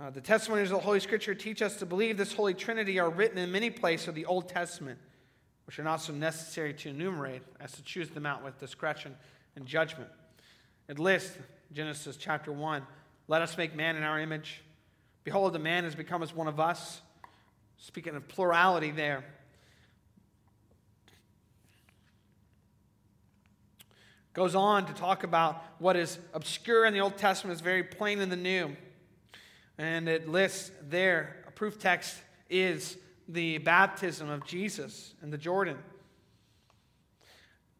Uh, 0.00 0.10
the 0.10 0.20
testimonies 0.20 0.70
of 0.70 0.78
the 0.78 0.84
Holy 0.84 1.00
Scripture 1.00 1.34
teach 1.34 1.60
us 1.60 1.76
to 1.76 1.86
believe 1.86 2.16
this 2.16 2.32
Holy 2.32 2.54
Trinity 2.54 2.98
are 2.98 3.10
written 3.10 3.36
in 3.36 3.50
many 3.50 3.68
places 3.68 4.08
of 4.08 4.14
the 4.14 4.24
Old 4.26 4.48
Testament, 4.48 4.98
which 5.66 5.78
are 5.78 5.84
not 5.84 6.00
so 6.00 6.12
necessary 6.12 6.72
to 6.72 6.88
enumerate 6.88 7.42
as 7.60 7.72
to 7.72 7.82
choose 7.82 8.08
them 8.08 8.24
out 8.24 8.44
with 8.44 8.58
discretion 8.58 9.16
and 9.56 9.66
judgment. 9.66 10.08
It 10.88 10.98
lists 10.98 11.36
Genesis 11.72 12.16
chapter 12.16 12.50
1 12.50 12.82
Let 13.26 13.42
us 13.42 13.56
make 13.58 13.74
man 13.74 13.96
in 13.96 14.02
our 14.02 14.18
image. 14.18 14.62
Behold, 15.24 15.52
the 15.52 15.58
man 15.58 15.84
has 15.84 15.94
become 15.94 16.22
as 16.22 16.34
one 16.34 16.48
of 16.48 16.58
us. 16.58 17.02
Speaking 17.76 18.16
of 18.16 18.26
plurality 18.26 18.90
there. 18.90 19.24
Goes 24.32 24.54
on 24.54 24.86
to 24.86 24.92
talk 24.94 25.24
about 25.24 25.62
what 25.78 25.96
is 25.96 26.18
obscure 26.32 26.86
in 26.86 26.94
the 26.94 27.00
Old 27.00 27.18
Testament 27.18 27.54
is 27.54 27.60
very 27.60 27.82
plain 27.82 28.20
in 28.20 28.30
the 28.30 28.36
New. 28.36 28.76
And 29.76 30.08
it 30.08 30.28
lists 30.28 30.70
there, 30.88 31.44
a 31.46 31.50
proof 31.50 31.78
text 31.78 32.16
is 32.48 32.96
the 33.28 33.58
baptism 33.58 34.30
of 34.30 34.44
Jesus 34.46 35.14
in 35.22 35.30
the 35.30 35.38
Jordan. 35.38 35.76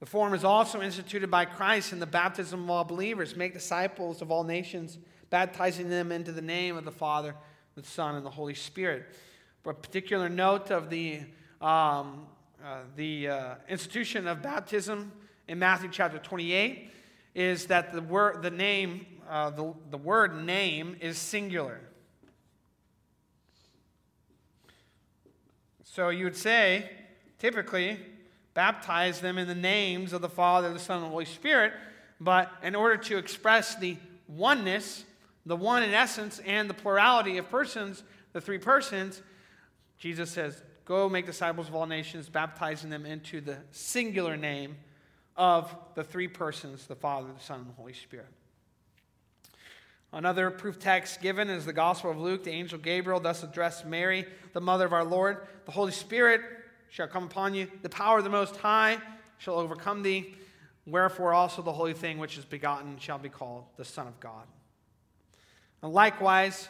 The 0.01 0.07
form 0.07 0.33
is 0.33 0.45
also 0.45 0.81
instituted 0.81 1.31
by 1.31 1.45
Christ 1.45 1.93
in 1.93 1.99
the 1.99 2.07
baptism 2.07 2.65
of 2.65 2.71
all 2.71 2.85
believers. 2.85 3.35
Make 3.35 3.53
disciples 3.53 4.23
of 4.23 4.31
all 4.31 4.45
nations, 4.45 4.99
baptizing 5.31 5.89
them 5.89 6.13
into 6.13 6.31
the 6.31 6.43
name 6.43 6.77
of 6.77 6.85
the 6.85 6.93
Father, 6.93 7.35
the 7.75 7.83
Son, 7.83 8.15
and 8.15 8.25
the 8.25 8.31
Holy 8.31 8.55
Spirit. 8.55 9.07
But 9.65 9.71
a 9.71 9.75
particular 9.75 10.29
note 10.29 10.71
of 10.71 10.89
the, 10.89 11.21
um, 11.61 12.27
uh, 12.65 12.81
the 12.95 13.29
uh, 13.29 13.55
institution 13.69 14.29
of 14.29 14.41
baptism 14.41 15.11
in 15.49 15.59
Matthew 15.59 15.89
chapter 15.91 16.19
28 16.19 16.93
is 17.35 17.67
that 17.67 17.93
the 17.93 18.03
word, 18.03 18.43
the 18.43 18.51
name, 18.51 19.05
uh, 19.29 19.51
the, 19.51 19.75
the 19.91 19.99
word 19.99 20.45
name 20.45 20.97
is 21.01 21.19
singular. 21.19 21.81
So 25.83 26.11
you 26.11 26.25
would 26.25 26.37
say, 26.37 26.89
typically, 27.39 27.99
baptize 28.59 29.21
them 29.21 29.39
in 29.39 29.47
the 29.47 29.55
names 29.55 30.13
of 30.13 30.21
the 30.21 30.29
Father, 30.29 30.73
the 30.73 30.81
Son, 30.81 30.97
and 30.97 31.07
the 31.07 31.11
Holy 31.11 31.27
Spirit. 31.27 31.73
But 32.21 32.51
in 32.61 32.75
order 32.75 32.97
to 32.97 33.17
express 33.17 33.77
the 33.77 33.97
oneness, 34.27 35.05
the 35.47 35.55
one 35.55 35.85
in 35.85 35.95
essence, 35.95 36.41
and 36.41 36.69
the 36.69 36.75
plurality 36.75 37.39
of 37.39 37.49
persons, 37.49 38.03
the 38.33 38.41
three 38.41 38.59
persons, 38.59 39.23
Jesus 39.97 40.33
says, 40.33 40.61
Go 40.87 41.09
make 41.09 41.25
disciples 41.25 41.69
of 41.69 41.77
all 41.77 41.87
nations, 41.87 42.29
baptizing 42.29 42.91
them 42.91 43.07
into 43.07 43.41
the 43.41 43.59
singular 43.71 44.37
name 44.37 44.77
of 45.37 45.73
the 45.95 46.03
three 46.03 46.27
persons 46.27 46.89
the 46.89 46.97
Father, 46.97 47.29
the 47.33 47.45
Son, 47.45 47.61
and 47.61 47.69
the 47.69 47.75
Holy 47.75 47.93
Spirit. 47.93 48.27
Another 50.13 50.51
proof 50.51 50.81
text 50.81 51.21
given 51.21 51.49
is 51.49 51.65
the 51.65 51.73
Gospel 51.73 52.11
of 52.11 52.19
Luke. 52.19 52.43
The 52.43 52.51
angel 52.51 52.81
Gabriel 52.81 53.21
thus 53.21 53.45
addressed 53.45 53.87
Mary, 53.87 54.27
the 54.53 54.61
mother 54.61 54.85
of 54.85 54.93
our 54.93 55.05
Lord. 55.05 55.47
The 55.65 55.71
Holy 55.71 55.93
Spirit 55.93 56.41
shall 56.91 57.07
come 57.07 57.25
upon 57.25 57.55
you. 57.55 57.69
The 57.83 57.89
power 57.89 58.19
of 58.19 58.25
the 58.25 58.31
Most 58.31 58.57
High 58.57 58.99
shall 59.39 59.55
overcome 59.55 60.03
thee. 60.03 60.35
Wherefore 60.87 61.35
also 61.35 61.63
the 61.63 61.73
holy 61.73 61.95
thing 61.95 62.19
which 62.19 62.39
is 62.39 62.45
begotten 62.45 62.99
shall 62.99 63.19
be 63.19 63.29
called 63.29 63.65
the 63.77 63.85
Son 63.85 64.07
of 64.07 64.19
God. 64.21 64.47
And 65.83 65.93
likewise, 65.93 66.69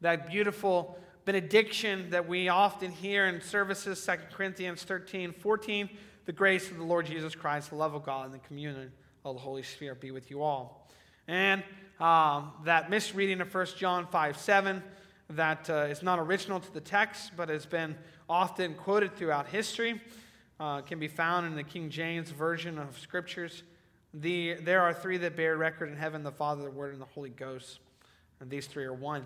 that 0.00 0.28
beautiful 0.28 0.98
benediction 1.24 2.10
that 2.10 2.28
we 2.28 2.48
often 2.48 2.90
hear 2.90 3.26
in 3.26 3.40
services, 3.40 4.04
2 4.04 4.12
Corinthians 4.32 4.84
13, 4.84 5.32
14, 5.32 5.90
the 6.24 6.32
grace 6.32 6.70
of 6.70 6.76
the 6.76 6.84
Lord 6.84 7.06
Jesus 7.06 7.34
Christ, 7.34 7.70
the 7.70 7.76
love 7.76 7.94
of 7.94 8.04
God, 8.04 8.26
and 8.26 8.34
the 8.34 8.46
communion 8.46 8.92
of 9.24 9.34
the 9.34 9.40
Holy 9.40 9.62
Spirit 9.62 10.00
be 10.00 10.12
with 10.12 10.30
you 10.30 10.42
all. 10.42 10.88
And 11.26 11.64
um, 11.98 12.52
that 12.64 12.88
misreading 12.88 13.40
of 13.40 13.52
1 13.52 13.66
John 13.76 14.06
5 14.06 14.38
7 14.38 14.82
that 15.30 15.68
uh, 15.68 15.86
is 15.90 16.02
not 16.02 16.18
original 16.18 16.60
to 16.60 16.72
the 16.72 16.80
text, 16.80 17.32
but 17.36 17.48
has 17.48 17.66
been 17.66 17.96
often 18.28 18.74
quoted 18.74 19.16
throughout 19.16 19.48
history, 19.48 20.00
uh, 20.58 20.80
can 20.80 20.98
be 20.98 21.08
found 21.08 21.46
in 21.46 21.54
the 21.54 21.62
King 21.62 21.90
James 21.90 22.30
Version 22.30 22.78
of 22.78 22.98
Scriptures. 22.98 23.62
The, 24.14 24.54
there 24.54 24.80
are 24.82 24.92
three 24.92 25.16
that 25.18 25.36
bear 25.36 25.56
record 25.56 25.90
in 25.90 25.96
heaven 25.96 26.22
the 26.22 26.32
Father, 26.32 26.64
the 26.64 26.70
Word, 26.70 26.92
and 26.92 27.00
the 27.00 27.06
Holy 27.06 27.30
Ghost. 27.30 27.80
And 28.40 28.50
these 28.50 28.66
three 28.66 28.84
are 28.84 28.94
one. 28.94 29.24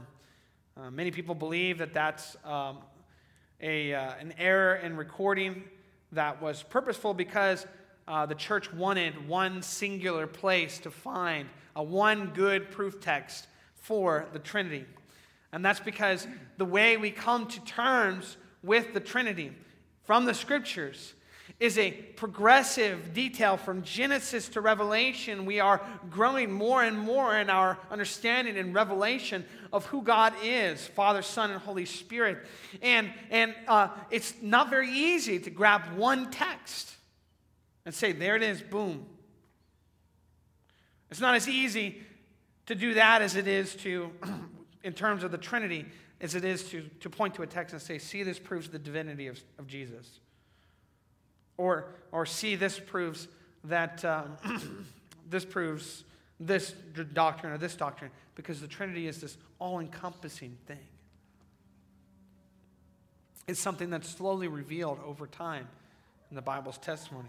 Uh, 0.76 0.90
many 0.90 1.10
people 1.10 1.34
believe 1.34 1.78
that 1.78 1.94
that's 1.94 2.36
um, 2.44 2.78
a, 3.60 3.94
uh, 3.94 4.12
an 4.20 4.34
error 4.38 4.76
in 4.76 4.96
recording 4.96 5.64
that 6.12 6.40
was 6.42 6.62
purposeful 6.62 7.14
because 7.14 7.66
uh, 8.08 8.26
the 8.26 8.34
church 8.34 8.72
wanted 8.72 9.28
one 9.28 9.62
singular 9.62 10.26
place 10.26 10.78
to 10.80 10.90
find 10.90 11.48
a 11.76 11.82
one 11.82 12.32
good 12.34 12.70
proof 12.70 13.00
text 13.00 13.46
for 13.76 14.26
the 14.32 14.38
Trinity. 14.38 14.84
And 15.52 15.64
that's 15.64 15.80
because 15.80 16.26
the 16.58 16.64
way 16.64 16.96
we 16.96 17.10
come 17.10 17.46
to 17.46 17.60
terms 17.64 18.36
with 18.62 18.94
the 18.94 19.00
Trinity 19.00 19.52
from 20.04 20.24
the 20.24 20.34
scriptures 20.34 21.14
is 21.58 21.76
a 21.78 21.90
progressive 21.90 23.12
detail 23.12 23.56
from 23.56 23.82
Genesis 23.82 24.48
to 24.50 24.60
Revelation. 24.60 25.44
We 25.44 25.60
are 25.60 25.80
growing 26.08 26.50
more 26.50 26.82
and 26.82 26.98
more 26.98 27.36
in 27.36 27.50
our 27.50 27.78
understanding 27.90 28.56
and 28.56 28.74
revelation 28.74 29.44
of 29.72 29.84
who 29.86 30.02
God 30.02 30.32
is 30.42 30.86
Father, 30.86 31.22
Son, 31.22 31.50
and 31.50 31.60
Holy 31.60 31.84
Spirit. 31.84 32.46
And, 32.82 33.12
and 33.30 33.54
uh, 33.66 33.88
it's 34.10 34.34
not 34.40 34.70
very 34.70 34.90
easy 34.90 35.38
to 35.40 35.50
grab 35.50 35.82
one 35.96 36.30
text 36.30 36.94
and 37.84 37.94
say, 37.94 38.12
there 38.12 38.36
it 38.36 38.42
is, 38.42 38.62
boom. 38.62 39.06
It's 41.10 41.20
not 41.20 41.34
as 41.34 41.48
easy 41.48 42.00
to 42.66 42.74
do 42.74 42.94
that 42.94 43.20
as 43.20 43.34
it 43.34 43.48
is 43.48 43.74
to, 43.76 44.12
in 44.84 44.92
terms 44.92 45.24
of 45.24 45.32
the 45.32 45.38
Trinity, 45.38 45.86
as 46.20 46.34
it 46.34 46.44
is 46.44 46.64
to, 46.70 46.82
to 47.00 47.08
point 47.08 47.34
to 47.34 47.42
a 47.42 47.46
text 47.46 47.72
and 47.72 47.80
say, 47.80 47.98
see, 47.98 48.22
this 48.22 48.38
proves 48.38 48.68
the 48.68 48.78
divinity 48.78 49.26
of, 49.26 49.40
of 49.58 49.66
Jesus. 49.66 50.20
Or, 51.56 51.94
or 52.12 52.26
see, 52.26 52.56
this 52.56 52.78
proves 52.78 53.28
that 53.64 54.04
um, 54.04 54.36
this 55.30 55.44
proves 55.44 56.04
this 56.38 56.74
doctrine 57.12 57.52
or 57.52 57.58
this 57.58 57.74
doctrine, 57.74 58.10
because 58.34 58.60
the 58.60 58.68
Trinity 58.68 59.06
is 59.06 59.20
this 59.20 59.36
all 59.58 59.78
encompassing 59.78 60.56
thing. 60.66 60.78
It's 63.46 63.60
something 63.60 63.90
that's 63.90 64.08
slowly 64.08 64.48
revealed 64.48 64.98
over 65.04 65.26
time 65.26 65.68
in 66.30 66.36
the 66.36 66.42
Bible's 66.42 66.78
testimony. 66.78 67.28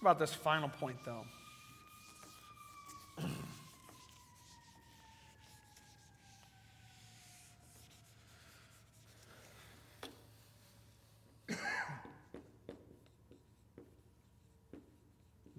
About 0.00 0.18
this 0.18 0.32
final 0.32 0.68
point, 0.68 0.98
though. 1.04 1.24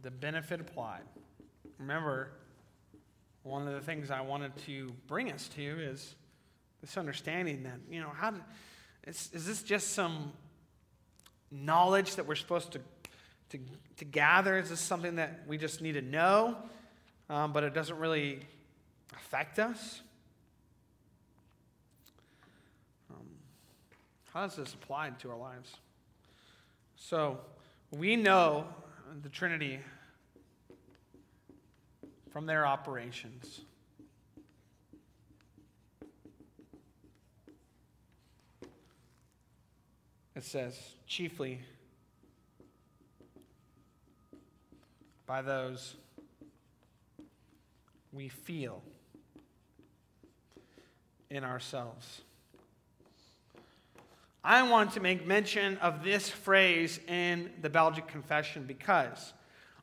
the 0.06 0.12
benefit 0.12 0.62
applied. 0.62 1.02
Remember, 1.80 2.30
one 3.42 3.68
of 3.68 3.74
the 3.74 3.82
things 3.82 4.12
I 4.12 4.22
wanted 4.22 4.56
to 4.68 4.94
bring 5.08 5.32
us 5.32 5.48
to 5.56 5.62
is 5.64 6.14
this 6.80 6.96
understanding 6.96 7.64
that, 7.64 7.80
you 7.90 8.00
know, 8.00 8.12
how 8.16 8.36
is, 9.08 9.32
is 9.34 9.48
this 9.48 9.64
just 9.64 9.94
some 9.94 10.32
knowledge 11.50 12.18
that 12.18 12.28
we're 12.28 12.36
supposed 12.36 12.74
to, 12.74 12.80
to, 13.50 13.60
to 13.98 14.06
gather? 14.06 14.60
Is 14.60 14.70
this 14.70 14.80
something 14.80 15.16
that 15.16 15.42
we 15.48 15.58
just 15.58 15.82
need 15.82 15.94
to 15.94 16.04
know? 16.04 16.56
um, 17.28 17.52
but 17.52 17.64
it 17.64 17.74
doesn't 17.74 17.98
really 17.98 18.42
affect 19.16 19.58
us? 19.58 20.02
Um, 23.10 23.26
how 24.32 24.42
does 24.42 24.56
this 24.56 24.72
apply 24.72 25.10
to 25.22 25.32
our 25.32 25.38
lives? 25.38 25.76
So, 26.96 27.40
we 27.92 28.16
know 28.16 28.68
the 29.22 29.30
Trinity 29.30 29.80
from 32.32 32.46
their 32.46 32.66
operations. 32.66 33.62
It 40.36 40.44
says, 40.44 40.78
chiefly 41.08 41.62
by 45.26 45.42
those 45.42 45.96
we 48.12 48.30
feel 48.30 48.84
in 51.30 51.44
ourselves. 51.44 52.22
I 54.48 54.62
want 54.62 54.92
to 54.92 55.00
make 55.00 55.26
mention 55.26 55.80
of 55.80 56.04
this 56.04 56.30
phrase 56.30 57.00
in 57.08 57.50
the 57.64 57.70
Belgic 57.70 58.08
Confession 58.08 58.66
because 58.68 59.34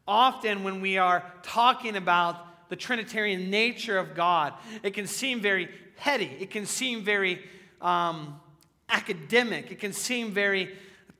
often 0.07 0.62
when 0.62 0.81
we 0.81 0.98
are 0.98 1.25
talking 1.42 1.96
about 1.96 2.68
the 2.68 2.77
Trinitarian 2.77 3.51
nature 3.51 3.98
of 3.98 4.14
God, 4.14 4.55
it 4.85 4.94
can 4.94 5.09
seem 5.09 5.40
very 5.40 5.68
heady, 5.96 6.37
it 6.38 6.53
can 6.53 6.64
seem 6.64 7.03
very 7.03 7.44
um, 7.81 8.40
academic, 8.88 9.72
it 9.72 9.81
can 9.81 9.92
seem 9.92 10.31
very 10.31 10.72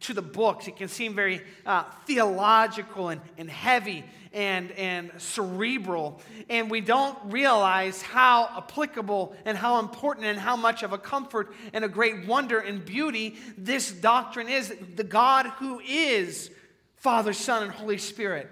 to 0.03 0.15
the 0.15 0.23
books. 0.23 0.69
It 0.69 0.77
can 0.77 0.89
seem 0.89 1.15
very 1.15 1.43
uh, 1.65 1.85
theological 2.07 3.09
and, 3.09 3.21
and 3.39 3.49
heavy 3.49 4.05
and, 4.33 4.71
and 4.73 5.11
cerebral. 5.19 6.21
And 6.49 6.71
we 6.71 6.81
don't 6.81 7.19
realize 7.25 8.03
how 8.03 8.49
applicable 8.57 9.35
and 9.45 9.57
how 9.57 9.79
important 9.79 10.27
and 10.27 10.39
how 10.39 10.57
much 10.57 10.83
of 10.83 10.93
a 10.93 10.99
comfort 10.99 11.55
and 11.73 11.85
a 11.85 11.89
great 11.89 12.27
wonder 12.27 12.59
and 12.59 12.85
beauty 12.85 13.37
this 13.57 13.93
doctrine 13.93 14.49
is 14.49 14.75
the 14.97 15.05
God 15.05 15.47
who 15.59 15.81
is 15.81 16.51
Father, 16.97 17.33
Son, 17.33 17.65
and 17.65 17.73
Holy 17.73 17.99
Spirit. 17.99 18.49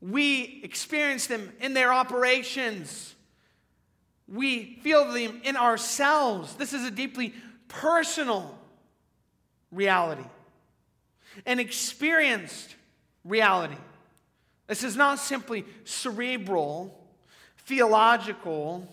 We 0.00 0.60
experience 0.64 1.26
them 1.26 1.52
in 1.60 1.74
their 1.74 1.92
operations. 1.92 3.14
We 4.26 4.78
feel 4.82 5.12
them 5.12 5.42
in 5.44 5.56
ourselves. 5.56 6.54
This 6.56 6.72
is 6.72 6.84
a 6.84 6.90
deeply 6.90 7.34
personal 7.68 8.58
reality, 9.72 10.24
an 11.46 11.58
experienced 11.58 12.76
reality. 13.24 13.76
This 14.68 14.84
is 14.84 14.96
not 14.96 15.18
simply 15.18 15.64
cerebral, 15.84 16.96
theological. 17.58 18.86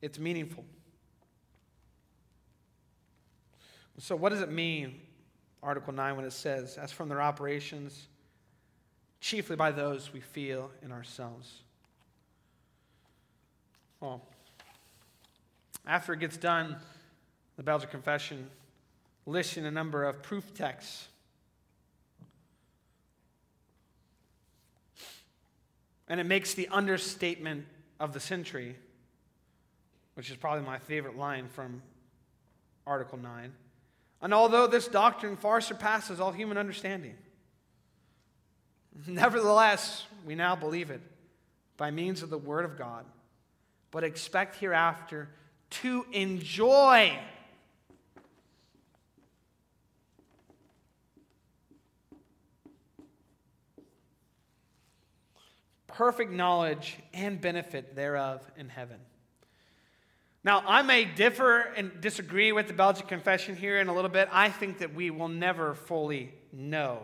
It's 0.00 0.18
meaningful. 0.18 0.64
So, 3.98 4.14
what 4.14 4.28
does 4.28 4.42
it 4.42 4.50
mean, 4.50 5.00
Article 5.62 5.92
9, 5.92 6.16
when 6.16 6.24
it 6.24 6.32
says, 6.32 6.76
as 6.76 6.92
from 6.92 7.08
their 7.08 7.22
operations, 7.22 8.08
chiefly 9.20 9.56
by 9.56 9.70
those 9.70 10.12
we 10.12 10.20
feel 10.20 10.70
in 10.82 10.92
ourselves? 10.92 11.62
Well, 14.00 14.20
after 15.86 16.12
it 16.12 16.20
gets 16.20 16.36
done, 16.36 16.76
the 17.56 17.62
Belgic 17.62 17.90
Confession 17.90 18.50
lists 19.24 19.56
in 19.56 19.64
a 19.64 19.70
number 19.70 20.04
of 20.04 20.22
proof 20.22 20.54
texts. 20.54 21.08
And 26.08 26.20
it 26.20 26.24
makes 26.24 26.54
the 26.54 26.68
understatement 26.68 27.64
of 27.98 28.12
the 28.12 28.20
century, 28.20 28.76
which 30.14 30.30
is 30.30 30.36
probably 30.36 30.64
my 30.64 30.78
favorite 30.78 31.16
line 31.16 31.48
from 31.48 31.82
Article 32.86 33.18
9. 33.18 33.52
And 34.22 34.34
although 34.34 34.66
this 34.66 34.86
doctrine 34.88 35.36
far 35.36 35.60
surpasses 35.60 36.20
all 36.20 36.32
human 36.32 36.58
understanding, 36.58 37.14
nevertheless, 39.06 40.04
we 40.24 40.34
now 40.34 40.54
believe 40.54 40.90
it 40.90 41.00
by 41.76 41.90
means 41.90 42.22
of 42.22 42.30
the 42.30 42.38
Word 42.38 42.64
of 42.64 42.78
God, 42.78 43.04
but 43.96 44.04
expect 44.04 44.56
hereafter 44.56 45.26
to 45.70 46.04
enjoy. 46.12 47.18
Perfect 55.86 56.30
knowledge 56.30 56.98
and 57.14 57.40
benefit 57.40 57.96
thereof 57.96 58.42
in 58.58 58.68
heaven. 58.68 58.98
Now, 60.44 60.62
I 60.66 60.82
may 60.82 61.06
differ 61.06 61.60
and 61.60 61.98
disagree 62.02 62.52
with 62.52 62.66
the 62.66 62.74
Belgic 62.74 63.08
Confession 63.08 63.56
here 63.56 63.80
in 63.80 63.88
a 63.88 63.94
little 63.94 64.10
bit. 64.10 64.28
I 64.30 64.50
think 64.50 64.76
that 64.80 64.94
we 64.94 65.10
will 65.10 65.28
never 65.28 65.72
fully 65.72 66.34
know, 66.52 66.98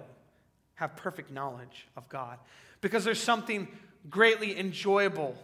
have 0.74 0.94
perfect 0.96 1.30
knowledge 1.30 1.88
of 1.96 2.06
God, 2.10 2.38
because 2.82 3.02
there's 3.02 3.18
something 3.18 3.66
greatly 4.10 4.58
enjoyable 4.58 5.38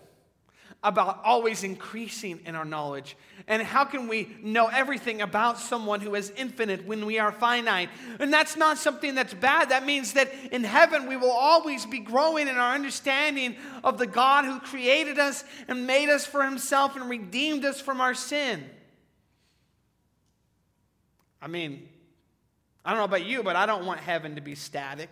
about 0.82 1.20
always 1.24 1.64
increasing 1.64 2.40
in 2.46 2.54
our 2.54 2.64
knowledge. 2.64 3.16
And 3.48 3.60
how 3.62 3.84
can 3.84 4.06
we 4.06 4.36
know 4.42 4.68
everything 4.68 5.20
about 5.20 5.58
someone 5.58 6.00
who 6.00 6.14
is 6.14 6.32
infinite 6.36 6.86
when 6.86 7.04
we 7.04 7.18
are 7.18 7.32
finite? 7.32 7.88
And 8.20 8.32
that's 8.32 8.56
not 8.56 8.78
something 8.78 9.16
that's 9.16 9.34
bad. 9.34 9.70
That 9.70 9.84
means 9.84 10.12
that 10.12 10.32
in 10.52 10.62
heaven 10.62 11.08
we 11.08 11.16
will 11.16 11.32
always 11.32 11.84
be 11.84 11.98
growing 11.98 12.46
in 12.46 12.56
our 12.56 12.74
understanding 12.74 13.56
of 13.82 13.98
the 13.98 14.06
God 14.06 14.44
who 14.44 14.60
created 14.60 15.18
us 15.18 15.42
and 15.66 15.86
made 15.86 16.10
us 16.10 16.24
for 16.24 16.44
himself 16.44 16.94
and 16.94 17.10
redeemed 17.10 17.64
us 17.64 17.80
from 17.80 18.00
our 18.00 18.14
sin. 18.14 18.64
I 21.42 21.48
mean, 21.48 21.88
I 22.84 22.90
don't 22.90 22.98
know 22.98 23.04
about 23.04 23.26
you, 23.26 23.42
but 23.42 23.56
I 23.56 23.66
don't 23.66 23.84
want 23.84 23.98
heaven 23.98 24.36
to 24.36 24.40
be 24.40 24.54
static 24.54 25.10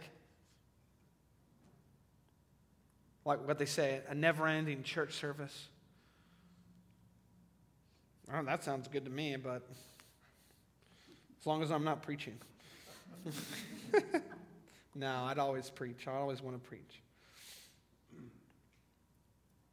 like 3.27 3.47
what 3.47 3.59
they 3.59 3.67
say, 3.67 4.01
a 4.09 4.15
never 4.15 4.47
ending 4.47 4.85
church 4.85 5.13
service. 5.15 5.67
Oh, 8.33 8.43
that 8.45 8.63
sounds 8.63 8.87
good 8.89 9.05
to 9.05 9.11
me, 9.11 9.37
but 9.37 9.63
as 11.41 11.47
long 11.47 11.61
as 11.63 11.73
I'm 11.73 11.85
not 11.85 12.03
preaching. 12.03 12.39
no, 14.95 15.25
I'd 15.25 15.39
always 15.39 15.69
preach. 15.69 16.07
I 16.07 16.13
always 16.13 16.41
want 16.41 16.63
to 16.63 16.69
preach. 16.69 17.03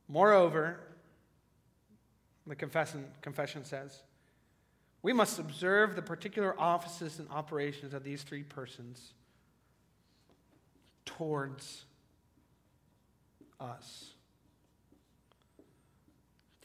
Moreover, 0.08 0.80
the 2.48 2.56
confession, 2.56 3.06
confession 3.22 3.64
says, 3.64 4.02
we 5.04 5.14
must 5.14 5.38
observe 5.38 5.96
the 5.96 6.02
particular 6.02 6.60
offices 6.60 7.20
and 7.20 7.30
operations 7.30 7.94
of 7.94 8.04
these 8.04 8.24
three 8.24 8.44
persons 8.44 9.14
towards 11.06 11.86
us. 13.60 14.12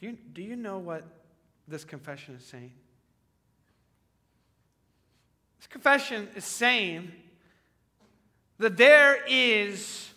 Do 0.01 0.07
you, 0.07 0.17
do 0.33 0.43
you 0.43 0.57
know 0.57 0.79
what 0.79 1.05
this 1.67 1.85
confession 1.85 2.37
is 2.37 2.45
saying? 2.45 2.73
This 5.59 5.67
confession 5.67 6.29
is 6.37 6.45
saying 6.45 7.11
that 8.59 8.77
there 8.77 9.19
is 9.27 10.11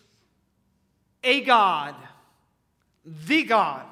a 1.24 1.42
God, 1.42 1.96
the 3.06 3.44
God, 3.44 3.86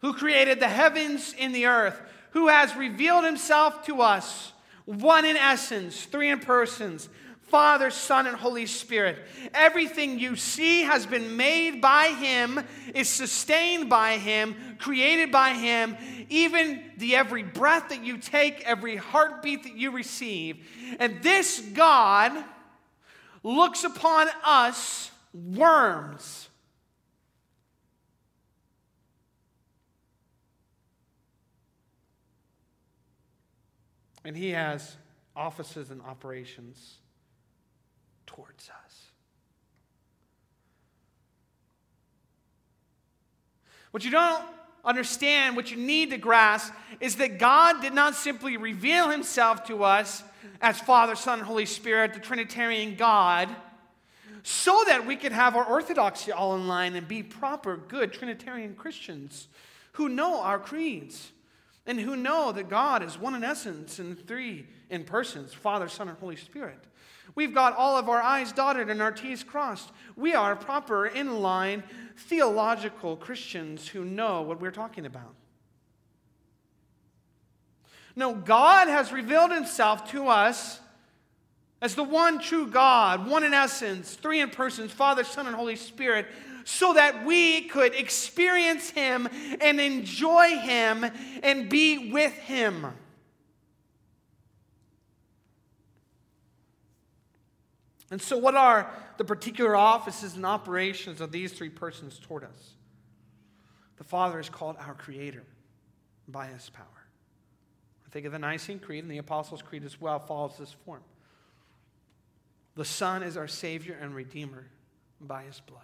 who 0.00 0.12
created 0.12 0.58
the 0.58 0.68
heavens 0.68 1.34
and 1.38 1.54
the 1.54 1.66
earth, 1.66 2.00
who 2.32 2.48
has 2.48 2.74
revealed 2.74 3.24
himself 3.24 3.84
to 3.86 4.02
us, 4.02 4.52
one 4.84 5.24
in 5.24 5.36
essence, 5.36 6.04
three 6.04 6.30
in 6.30 6.40
persons, 6.40 7.08
Father, 7.52 7.90
Son, 7.90 8.26
and 8.26 8.34
Holy 8.34 8.64
Spirit. 8.64 9.18
Everything 9.52 10.18
you 10.18 10.36
see 10.36 10.84
has 10.84 11.04
been 11.04 11.36
made 11.36 11.82
by 11.82 12.06
Him, 12.06 12.58
is 12.94 13.10
sustained 13.10 13.90
by 13.90 14.16
Him, 14.16 14.56
created 14.78 15.30
by 15.30 15.50
Him. 15.50 15.94
Even 16.30 16.82
the 16.96 17.14
every 17.14 17.42
breath 17.42 17.90
that 17.90 18.02
you 18.02 18.16
take, 18.16 18.62
every 18.62 18.96
heartbeat 18.96 19.64
that 19.64 19.76
you 19.76 19.90
receive. 19.90 20.66
And 20.98 21.22
this 21.22 21.60
God 21.74 22.32
looks 23.42 23.84
upon 23.84 24.28
us, 24.42 25.10
worms. 25.34 26.48
And 34.24 34.34
He 34.34 34.52
has 34.52 34.96
offices 35.36 35.90
and 35.90 36.00
operations 36.00 36.96
towards 38.34 38.70
us. 38.70 39.06
What 43.90 44.04
you 44.04 44.10
don't 44.10 44.44
understand, 44.84 45.54
what 45.54 45.70
you 45.70 45.76
need 45.76 46.10
to 46.10 46.18
grasp, 46.18 46.72
is 47.00 47.16
that 47.16 47.38
God 47.38 47.82
did 47.82 47.92
not 47.92 48.14
simply 48.14 48.56
reveal 48.56 49.10
himself 49.10 49.64
to 49.66 49.84
us 49.84 50.22
as 50.60 50.80
Father, 50.80 51.14
Son, 51.14 51.38
and 51.38 51.46
Holy 51.46 51.66
Spirit, 51.66 52.14
the 52.14 52.20
Trinitarian 52.20 52.96
God, 52.96 53.48
so 54.42 54.82
that 54.86 55.06
we 55.06 55.16
could 55.16 55.32
have 55.32 55.54
our 55.54 55.64
orthodoxy 55.64 56.32
all 56.32 56.56
in 56.56 56.66
line 56.66 56.96
and 56.96 57.06
be 57.06 57.22
proper, 57.22 57.76
good 57.76 58.12
Trinitarian 58.12 58.74
Christians 58.74 59.48
who 59.92 60.08
know 60.08 60.40
our 60.40 60.58
creeds 60.58 61.32
and 61.86 62.00
who 62.00 62.16
know 62.16 62.50
that 62.52 62.68
God 62.68 63.02
is 63.02 63.18
one 63.18 63.34
in 63.34 63.44
essence 63.44 63.98
and 63.98 64.18
three 64.26 64.66
in 64.88 65.04
persons 65.04 65.52
Father, 65.52 65.88
Son, 65.88 66.08
and 66.08 66.18
Holy 66.18 66.36
Spirit. 66.36 66.78
We've 67.34 67.54
got 67.54 67.76
all 67.76 67.96
of 67.96 68.08
our 68.08 68.20
I's 68.20 68.52
dotted 68.52 68.90
and 68.90 69.00
our 69.00 69.12
T's 69.12 69.42
crossed. 69.42 69.90
We 70.16 70.34
are 70.34 70.54
proper, 70.54 71.06
in 71.06 71.40
line, 71.40 71.82
theological 72.16 73.16
Christians 73.16 73.88
who 73.88 74.04
know 74.04 74.42
what 74.42 74.60
we're 74.60 74.70
talking 74.70 75.06
about. 75.06 75.34
No, 78.14 78.34
God 78.34 78.88
has 78.88 79.12
revealed 79.12 79.52
himself 79.52 80.10
to 80.10 80.28
us 80.28 80.80
as 81.80 81.94
the 81.94 82.04
one 82.04 82.38
true 82.38 82.66
God, 82.66 83.26
one 83.26 83.42
in 83.42 83.54
essence, 83.54 84.14
three 84.14 84.40
in 84.40 84.50
persons, 84.50 84.92
Father, 84.92 85.24
Son, 85.24 85.46
and 85.46 85.56
Holy 85.56 85.76
Spirit, 85.76 86.26
so 86.64 86.92
that 86.92 87.24
we 87.24 87.62
could 87.62 87.94
experience 87.94 88.90
him 88.90 89.28
and 89.60 89.80
enjoy 89.80 90.58
him 90.58 91.04
and 91.42 91.68
be 91.68 92.12
with 92.12 92.32
him. 92.34 92.86
And 98.12 98.22
so, 98.22 98.36
what 98.36 98.54
are 98.54 98.92
the 99.16 99.24
particular 99.24 99.74
offices 99.74 100.36
and 100.36 100.46
operations 100.46 101.20
of 101.20 101.32
these 101.32 101.52
three 101.52 101.70
persons 101.70 102.20
toward 102.20 102.44
us? 102.44 102.74
the 104.02 104.08
Father 104.08 104.40
is 104.40 104.48
called 104.48 104.74
our 104.80 104.94
Creator 104.94 105.44
by 106.26 106.46
His 106.46 106.68
power. 106.70 106.86
I 108.04 108.10
think 108.10 108.26
of 108.26 108.32
the 108.32 108.38
Nicene 108.40 108.80
Creed 108.80 109.04
and 109.04 109.10
the 109.10 109.18
Apostles' 109.18 109.62
Creed 109.62 109.84
as 109.84 110.00
well 110.00 110.18
follows 110.18 110.56
this 110.58 110.72
form. 110.84 111.02
The 112.74 112.84
Son 112.84 113.22
is 113.22 113.36
our 113.36 113.46
Savior 113.46 113.96
and 114.00 114.12
Redeemer 114.12 114.66
by 115.20 115.44
His 115.44 115.60
blood. 115.60 115.82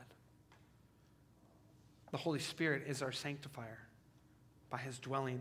The 2.10 2.16
Holy 2.16 2.40
Spirit 2.40 2.82
is 2.88 3.02
our 3.02 3.12
sanctifier 3.12 3.78
by 4.68 4.78
His 4.78 4.98
dwelling 4.98 5.40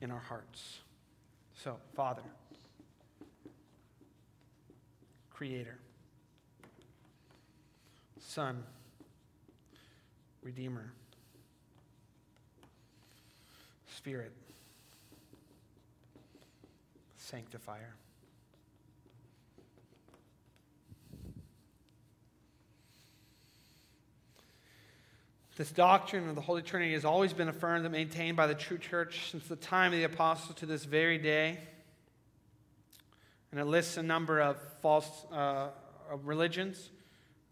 in 0.00 0.10
our 0.10 0.18
hearts. 0.18 0.80
So, 1.62 1.76
Father, 1.94 2.22
Creator, 5.30 5.78
Son, 8.26 8.62
Redeemer, 10.42 10.92
Spirit, 13.96 14.32
Sanctifier. 17.16 17.94
This 25.56 25.70
doctrine 25.70 26.28
of 26.28 26.34
the 26.34 26.40
Holy 26.40 26.62
Trinity 26.62 26.94
has 26.94 27.04
always 27.04 27.32
been 27.32 27.48
affirmed 27.48 27.84
and 27.84 27.92
maintained 27.92 28.36
by 28.36 28.48
the 28.48 28.56
true 28.56 28.78
church 28.78 29.30
since 29.30 29.46
the 29.46 29.54
time 29.54 29.92
of 29.92 29.98
the 29.98 30.04
apostles 30.04 30.56
to 30.56 30.66
this 30.66 30.84
very 30.84 31.18
day. 31.18 31.58
And 33.52 33.60
it 33.60 33.66
lists 33.66 33.96
a 33.96 34.02
number 34.02 34.40
of 34.40 34.56
false 34.82 35.08
uh, 35.32 35.68
religions. 36.24 36.90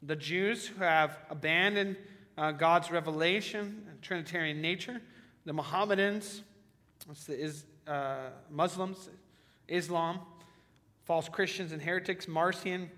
The 0.05 0.17
Jews 0.17 0.67
who 0.67 0.83
have 0.83 1.17
abandoned 1.31 1.97
uh, 2.37 2.51
God's 2.51 2.91
revelation 2.91 3.87
and 3.89 4.03
Trinitarian 4.03 4.61
nature, 4.61 5.01
the 5.45 5.53
Mohammedans, 5.53 6.43
the 7.27 7.41
is, 7.41 7.65
uh, 7.87 8.31
Muslims, 8.51 9.09
Islam, 9.69 10.19
false 11.05 11.29
Christians 11.29 11.71
and 11.71 11.81
heretics, 11.81 12.27
Marcion, 12.27 12.91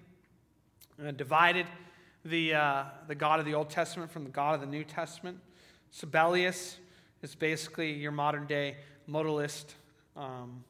uh, 1.05 1.11
divided 1.11 1.67
the, 2.25 2.55
uh, 2.55 2.85
the 3.07 3.15
God 3.15 3.39
of 3.39 3.45
the 3.45 3.53
Old 3.53 3.69
Testament 3.69 4.11
from 4.11 4.25
the 4.25 4.31
God 4.31 4.55
of 4.55 4.63
the 4.63 4.67
New 4.67 4.85
Testament. 4.85 5.39
Sabellius 5.93 6.77
is 7.23 7.35
basically 7.35 7.93
your 7.93 8.13
modern 8.13 8.47
day 8.47 8.77
modalist. 9.07 9.75
Um, 10.17 10.65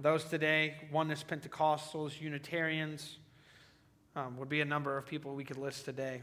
those 0.00 0.24
today, 0.24 0.74
oneness 0.90 1.22
Pentecostals, 1.22 2.20
Unitarians, 2.20 3.19
um, 4.16 4.36
would 4.38 4.48
be 4.48 4.60
a 4.60 4.64
number 4.64 4.96
of 4.96 5.06
people 5.06 5.34
we 5.34 5.44
could 5.44 5.58
list 5.58 5.84
today. 5.84 6.22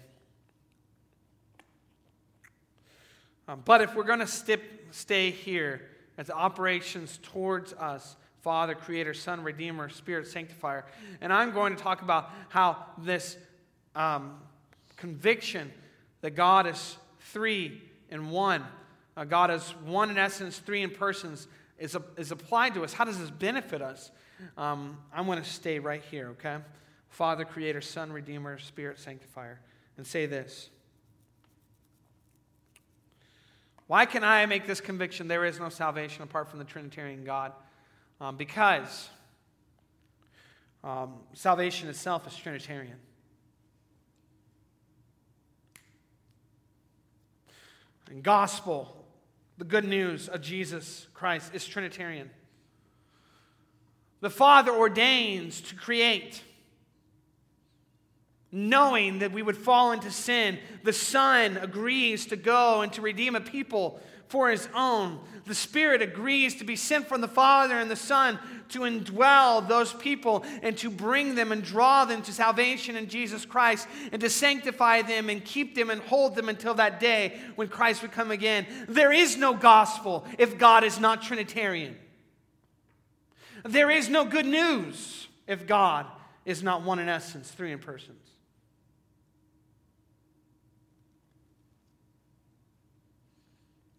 Um, 3.48 3.62
but 3.64 3.82
if 3.82 3.96
we're 3.96 4.04
going 4.04 4.20
to 4.20 4.60
stay 4.92 5.32
here 5.32 5.82
as 6.18 6.30
operations 6.30 7.20
towards 7.24 7.74
us, 7.74 8.18
Father, 8.42 8.76
Creator, 8.76 9.14
Son, 9.14 9.44
Redeemer, 9.44 9.90
Spirit, 9.90 10.28
Sanctifier, 10.28 10.86
and 11.22 11.32
I'm 11.32 11.52
going 11.52 11.76
to 11.76 11.82
talk 11.82 12.02
about 12.02 12.30
how 12.50 12.86
this 12.98 13.38
um, 13.96 14.40
conviction 14.98 15.72
that 16.22 16.32
God 16.32 16.68
is 16.68 16.98
three 17.20 17.82
in 18.10 18.30
one. 18.30 18.64
Uh, 19.16 19.24
God 19.24 19.50
is 19.52 19.64
one 19.86 20.10
in 20.10 20.18
essence, 20.18 20.60
three 20.60 20.82
in 20.82 20.90
persons, 20.90 21.48
is, 21.80 21.96
a, 21.96 22.04
is 22.18 22.32
applied 22.32 22.74
to 22.74 22.84
us. 22.84 22.94
How 22.94 23.06
does 23.06 23.20
this 23.20 23.32
benefit 23.32 23.82
us? 23.82 24.12
Um, 24.58 24.98
I'm 25.14 25.26
going 25.26 25.42
to 25.42 25.50
stay 25.50 25.80
right 25.80 26.04
here, 26.12 26.30
okay? 26.30 26.58
Father, 27.10 27.46
Creator, 27.46 27.82
Son, 27.82 28.12
Redeemer, 28.12 28.60
Spirit, 28.60 29.00
Sanctifier, 29.00 29.60
and 29.98 30.06
say 30.06 30.26
this. 30.26 30.70
Why 33.88 34.06
can 34.06 34.24
I 34.24 34.46
make 34.46 34.68
this 34.68 34.82
conviction? 34.82 35.28
There 35.28 35.46
is 35.46 35.60
no 35.60 35.70
salvation 35.70 36.24
apart 36.24 36.50
from 36.50 36.60
the 36.60 36.66
Trinitarian 36.66 37.24
God. 37.24 37.54
Um, 38.20 38.36
because 38.36 39.10
um, 40.84 41.16
salvation 41.34 41.88
itself 41.88 42.28
is 42.28 42.36
Trinitarian. 42.36 42.98
And 48.10 48.24
gospel, 48.24 49.06
the 49.58 49.66
good 49.66 49.86
news 49.86 50.30
of 50.30 50.42
Jesus 50.42 51.08
Christ, 51.14 51.54
is 51.54 51.66
Trinitarian. 51.66 52.30
The 54.22 54.30
Father 54.30 54.72
ordains 54.72 55.62
to 55.62 55.76
create, 55.76 56.42
knowing 58.58 59.20
that 59.20 59.32
we 59.32 59.44
would 59.44 59.58
fall 59.58 59.92
into 59.92 60.10
sin. 60.10 60.58
The 60.84 60.94
Son 60.94 61.58
agrees 61.58 62.26
to 62.28 62.36
go 62.36 62.82
and 62.82 62.92
to 62.94 63.02
redeem 63.02 63.36
a 63.36 63.42
people 63.42 64.00
for 64.28 64.50
his 64.50 64.68
own. 64.74 65.20
The 65.46 65.56
Spirit 65.56 66.02
agrees 66.02 66.56
to 66.56 66.66
be 66.66 66.76
sent 66.76 67.08
from 67.08 67.22
the 67.22 67.28
Father 67.28 67.76
and 67.76 67.90
the 67.90 67.96
Son 67.96 68.40
to 68.70 68.80
indwell 68.80 69.66
those 69.66 69.94
people 69.94 70.44
and 70.62 70.78
to 70.80 70.90
bring 70.90 71.36
them 71.36 71.52
and 71.52 71.64
draw 71.64 72.04
them 72.04 72.22
to 72.24 72.34
salvation 72.34 72.98
in 72.98 73.08
Jesus 73.08 73.46
Christ 73.46 73.88
and 74.12 74.20
to 74.22 74.30
sanctify 74.30 75.04
them 75.04 75.30
and 75.30 75.46
keep 75.46 75.76
them 75.76 75.90
and 75.90 76.02
hold 76.02 76.36
them 76.36 76.50
until 76.50 76.74
that 76.74 77.00
day 77.00 77.40
when 77.56 77.70
Christ 77.70 78.02
would 78.02 78.12
come 78.12 78.32
again. 78.32 78.66
There 78.90 79.14
is 79.14 79.38
no 79.38 79.54
gospel 79.54 80.26
if 80.38 80.58
God 80.58 80.84
is 80.84 81.00
not 81.00 81.22
Trinitarian. 81.22 81.96
There 83.64 83.90
is 83.90 84.10
no 84.10 84.26
good 84.26 84.46
news 84.46 85.28
if 85.48 85.66
God 85.66 86.06
is 86.44 86.62
not 86.64 86.82
one 86.82 87.00
in 87.00 87.08
essence, 87.08 87.52
three 87.52 87.72
in 87.72 87.80
persons. 87.80 88.27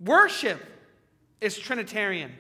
Worship 0.01 0.61
is 1.41 1.59
Trinitarian. 1.59 2.33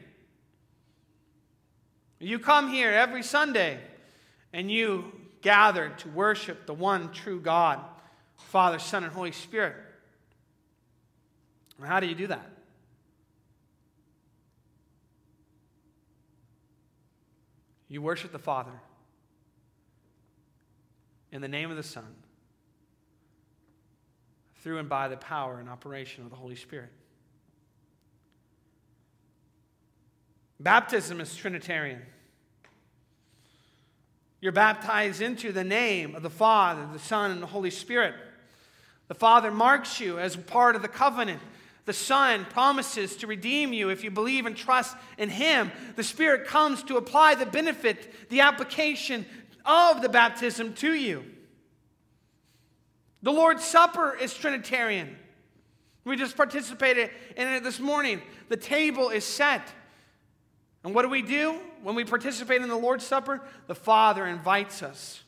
You 2.20 2.38
come 2.38 2.68
here 2.68 2.90
every 2.90 3.22
Sunday 3.22 3.78
and 4.52 4.70
you 4.70 5.12
gather 5.42 5.90
to 5.98 6.08
worship 6.08 6.66
the 6.66 6.74
one 6.74 7.12
true 7.12 7.40
God, 7.40 7.80
Father, 8.36 8.78
Son, 8.78 9.04
and 9.04 9.12
Holy 9.12 9.32
Spirit. 9.32 9.76
How 11.84 12.00
do 12.00 12.06
you 12.06 12.14
do 12.14 12.26
that? 12.28 12.50
You 17.88 18.02
worship 18.02 18.32
the 18.32 18.38
Father 18.38 18.72
in 21.32 21.40
the 21.40 21.48
name 21.48 21.70
of 21.70 21.76
the 21.76 21.82
Son, 21.82 22.14
through 24.56 24.78
and 24.78 24.88
by 24.88 25.08
the 25.08 25.16
power 25.16 25.58
and 25.60 25.68
operation 25.68 26.24
of 26.24 26.30
the 26.30 26.36
Holy 26.36 26.56
Spirit. 26.56 26.90
Baptism 30.60 31.20
is 31.20 31.34
Trinitarian. 31.36 32.02
You're 34.40 34.52
baptized 34.52 35.20
into 35.20 35.52
the 35.52 35.64
name 35.64 36.14
of 36.14 36.22
the 36.22 36.30
Father, 36.30 36.86
the 36.92 36.98
Son, 36.98 37.30
and 37.30 37.42
the 37.42 37.46
Holy 37.46 37.70
Spirit. 37.70 38.14
The 39.08 39.14
Father 39.14 39.50
marks 39.50 40.00
you 40.00 40.18
as 40.18 40.36
part 40.36 40.76
of 40.76 40.82
the 40.82 40.88
covenant. 40.88 41.40
The 41.86 41.92
Son 41.92 42.46
promises 42.50 43.16
to 43.16 43.26
redeem 43.26 43.72
you 43.72 43.88
if 43.88 44.04
you 44.04 44.10
believe 44.10 44.46
and 44.46 44.56
trust 44.56 44.96
in 45.16 45.30
Him. 45.30 45.72
The 45.96 46.04
Spirit 46.04 46.46
comes 46.46 46.82
to 46.84 46.96
apply 46.98 47.34
the 47.34 47.46
benefit, 47.46 48.28
the 48.28 48.42
application 48.42 49.26
of 49.64 50.02
the 50.02 50.08
baptism 50.08 50.74
to 50.74 50.92
you. 50.92 51.24
The 53.22 53.32
Lord's 53.32 53.64
Supper 53.64 54.16
is 54.20 54.34
Trinitarian. 54.34 55.16
We 56.04 56.16
just 56.16 56.36
participated 56.36 57.10
in 57.36 57.48
it 57.48 57.64
this 57.64 57.80
morning. 57.80 58.22
The 58.48 58.56
table 58.56 59.10
is 59.10 59.24
set. 59.24 59.62
And 60.84 60.94
what 60.94 61.02
do 61.02 61.08
we 61.08 61.22
do 61.22 61.58
when 61.82 61.94
we 61.94 62.04
participate 62.04 62.62
in 62.62 62.68
the 62.68 62.76
Lord's 62.76 63.06
Supper? 63.06 63.42
The 63.66 63.74
Father 63.74 64.26
invites 64.26 64.82
us. 64.82 65.22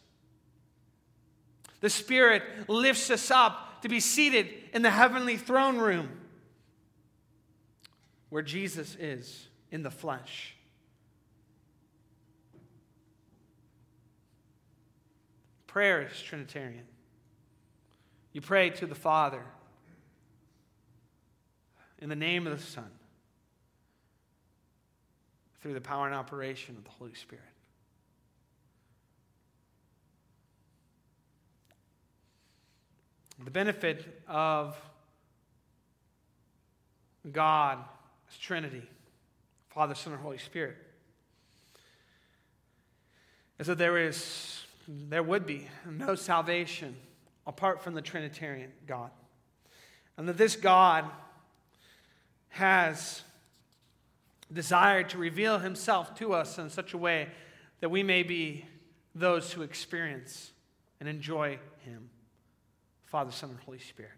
The 1.80 1.90
Spirit 1.90 2.42
lifts 2.68 3.10
us 3.10 3.30
up 3.30 3.82
to 3.82 3.88
be 3.88 4.00
seated 4.00 4.48
in 4.72 4.82
the 4.82 4.90
heavenly 4.90 5.36
throne 5.36 5.78
room 5.78 6.08
where 8.28 8.42
Jesus 8.42 8.96
is 9.00 9.48
in 9.70 9.82
the 9.82 9.90
flesh. 9.90 10.54
Prayer 15.66 16.02
is 16.02 16.20
Trinitarian. 16.20 16.84
You 18.32 18.40
pray 18.40 18.70
to 18.70 18.86
the 18.86 18.94
Father 18.94 19.42
in 21.98 22.08
the 22.08 22.16
name 22.16 22.46
of 22.46 22.56
the 22.56 22.64
Son 22.64 22.90
through 25.60 25.74
the 25.74 25.80
power 25.80 26.06
and 26.06 26.14
operation 26.14 26.76
of 26.76 26.84
the 26.84 26.90
Holy 26.90 27.14
Spirit. 27.14 27.44
The 33.42 33.50
benefit 33.50 34.22
of 34.28 34.76
God 37.30 37.78
as 38.30 38.38
Trinity, 38.38 38.82
Father, 39.70 39.94
Son, 39.94 40.12
and 40.12 40.20
Holy 40.20 40.38
Spirit, 40.38 40.76
is 43.58 43.66
that 43.66 43.78
there 43.78 43.98
is, 43.98 44.62
there 44.88 45.22
would 45.22 45.46
be 45.46 45.68
no 45.86 46.14
salvation 46.14 46.96
apart 47.46 47.82
from 47.82 47.94
the 47.94 48.02
Trinitarian 48.02 48.72
God. 48.86 49.10
And 50.16 50.28
that 50.28 50.36
this 50.36 50.56
God 50.56 51.06
has 52.50 53.22
desired 54.52 55.08
to 55.10 55.18
reveal 55.18 55.58
himself 55.58 56.14
to 56.16 56.32
us 56.32 56.58
in 56.58 56.70
such 56.70 56.92
a 56.92 56.98
way 56.98 57.28
that 57.80 57.88
we 57.88 58.02
may 58.02 58.22
be 58.22 58.64
those 59.14 59.52
who 59.52 59.62
experience 59.62 60.52
and 60.98 61.08
enjoy 61.08 61.58
him, 61.84 62.10
Father, 63.04 63.32
Son, 63.32 63.50
and 63.50 63.58
Holy 63.60 63.78
Spirit, 63.78 64.12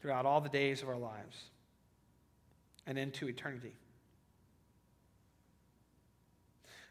throughout 0.00 0.26
all 0.26 0.40
the 0.40 0.48
days 0.48 0.82
of 0.82 0.88
our 0.88 0.98
lives 0.98 1.44
and 2.86 2.98
into 2.98 3.28
eternity. 3.28 3.74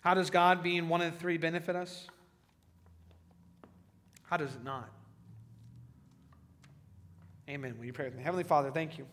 How 0.01 0.13
does 0.13 0.29
God 0.29 0.63
being 0.63 0.89
one 0.89 0.99
the 0.99 1.11
three 1.11 1.37
benefit 1.37 1.75
us? 1.75 2.07
How 4.23 4.37
does 4.37 4.53
it 4.53 4.63
not? 4.63 4.89
Amen. 7.49 7.75
Will 7.77 7.85
you 7.85 7.93
pray 7.93 8.05
with 8.05 8.15
me? 8.15 8.23
Heavenly 8.23 8.43
Father, 8.43 8.71
thank 8.71 8.97
you 8.97 9.05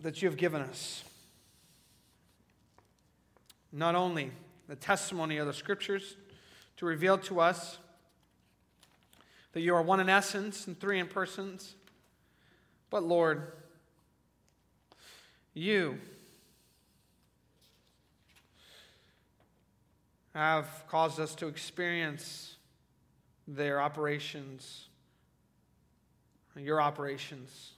that 0.00 0.22
you 0.22 0.28
have 0.28 0.36
given 0.36 0.62
us 0.62 1.04
not 3.72 3.94
only 3.94 4.32
the 4.68 4.76
testimony 4.76 5.36
of 5.38 5.46
the 5.46 5.52
scriptures 5.52 6.16
to 6.76 6.86
reveal 6.86 7.18
to 7.18 7.40
us 7.40 7.78
that 9.52 9.60
you 9.60 9.74
are 9.74 9.82
one 9.82 10.00
in 10.00 10.08
essence 10.08 10.66
and 10.66 10.78
three 10.78 10.98
in 10.98 11.06
persons, 11.06 11.74
but 12.88 13.02
Lord, 13.02 13.52
you 15.54 15.98
have 20.34 20.84
caused 20.88 21.18
us 21.18 21.34
to 21.36 21.48
experience 21.48 22.56
their 23.48 23.80
operations, 23.80 24.88
your 26.56 26.80
operations, 26.80 27.72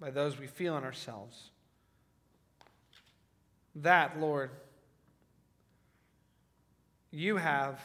by 0.00 0.10
those 0.10 0.38
we 0.38 0.46
feel 0.46 0.76
in 0.76 0.84
ourselves. 0.84 1.50
That, 3.76 4.18
Lord, 4.20 4.50
you 7.10 7.36
have 7.36 7.80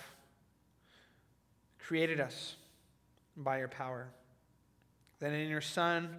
created 1.80 2.20
us 2.20 2.56
by 3.38 3.60
your 3.60 3.68
power. 3.68 4.08
That 5.20 5.32
in 5.32 5.50
your 5.50 5.62
Son 5.62 6.10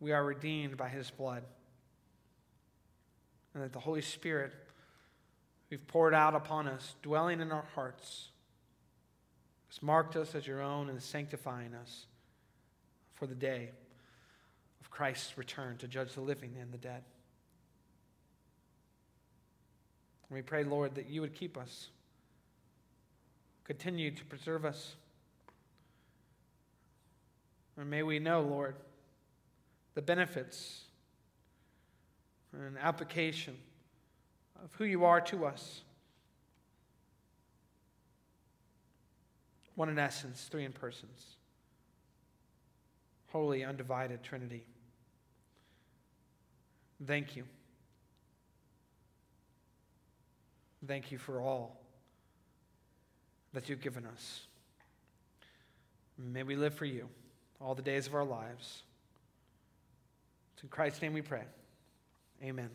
we 0.00 0.12
are 0.12 0.24
redeemed 0.24 0.76
by 0.76 0.88
his 0.88 1.10
blood. 1.10 1.42
And 3.54 3.62
that 3.62 3.72
the 3.72 3.80
Holy 3.80 4.02
Spirit 4.02 4.52
we've 5.70 5.86
poured 5.86 6.14
out 6.14 6.34
upon 6.34 6.68
us, 6.68 6.94
dwelling 7.02 7.40
in 7.40 7.50
our 7.50 7.64
hearts, 7.74 8.28
has 9.68 9.82
marked 9.82 10.16
us 10.16 10.34
as 10.34 10.46
your 10.46 10.60
own 10.60 10.88
and 10.88 10.98
is 10.98 11.04
sanctifying 11.04 11.74
us 11.74 12.06
for 13.14 13.26
the 13.26 13.34
day 13.34 13.70
of 14.80 14.90
Christ's 14.90 15.36
return 15.36 15.76
to 15.78 15.88
judge 15.88 16.14
the 16.14 16.20
living 16.20 16.54
and 16.60 16.72
the 16.72 16.78
dead. 16.78 17.02
And 20.28 20.36
we 20.36 20.42
pray, 20.42 20.64
Lord, 20.64 20.94
that 20.96 21.08
you 21.08 21.20
would 21.20 21.34
keep 21.34 21.56
us, 21.56 21.88
continue 23.64 24.10
to 24.10 24.24
preserve 24.24 24.64
us. 24.64 24.96
And 27.76 27.90
may 27.90 28.02
we 28.02 28.18
know, 28.18 28.40
Lord, 28.40 28.74
the 29.94 30.02
benefits 30.02 30.82
and 32.52 32.76
application 32.78 33.56
of 34.64 34.70
who 34.78 34.84
you 34.84 35.04
are 35.04 35.20
to 35.22 35.46
us. 35.46 35.82
One 39.74 39.90
in 39.90 39.98
essence, 39.98 40.48
three 40.50 40.64
in 40.64 40.72
persons. 40.72 41.36
Holy, 43.28 43.62
undivided 43.64 44.22
Trinity. 44.22 44.64
Thank 47.06 47.36
you. 47.36 47.44
Thank 50.86 51.10
you 51.10 51.18
for 51.18 51.40
all 51.40 51.80
that 53.52 53.68
you've 53.68 53.80
given 53.80 54.06
us. 54.06 54.42
May 56.18 56.42
we 56.42 56.56
live 56.56 56.74
for 56.74 56.84
you 56.84 57.08
all 57.60 57.74
the 57.74 57.82
days 57.82 58.06
of 58.06 58.14
our 58.14 58.24
lives. 58.24 58.82
It's 60.54 60.62
in 60.62 60.68
Christ's 60.68 61.02
name 61.02 61.12
we 61.12 61.22
pray. 61.22 61.44
Amen. 62.42 62.70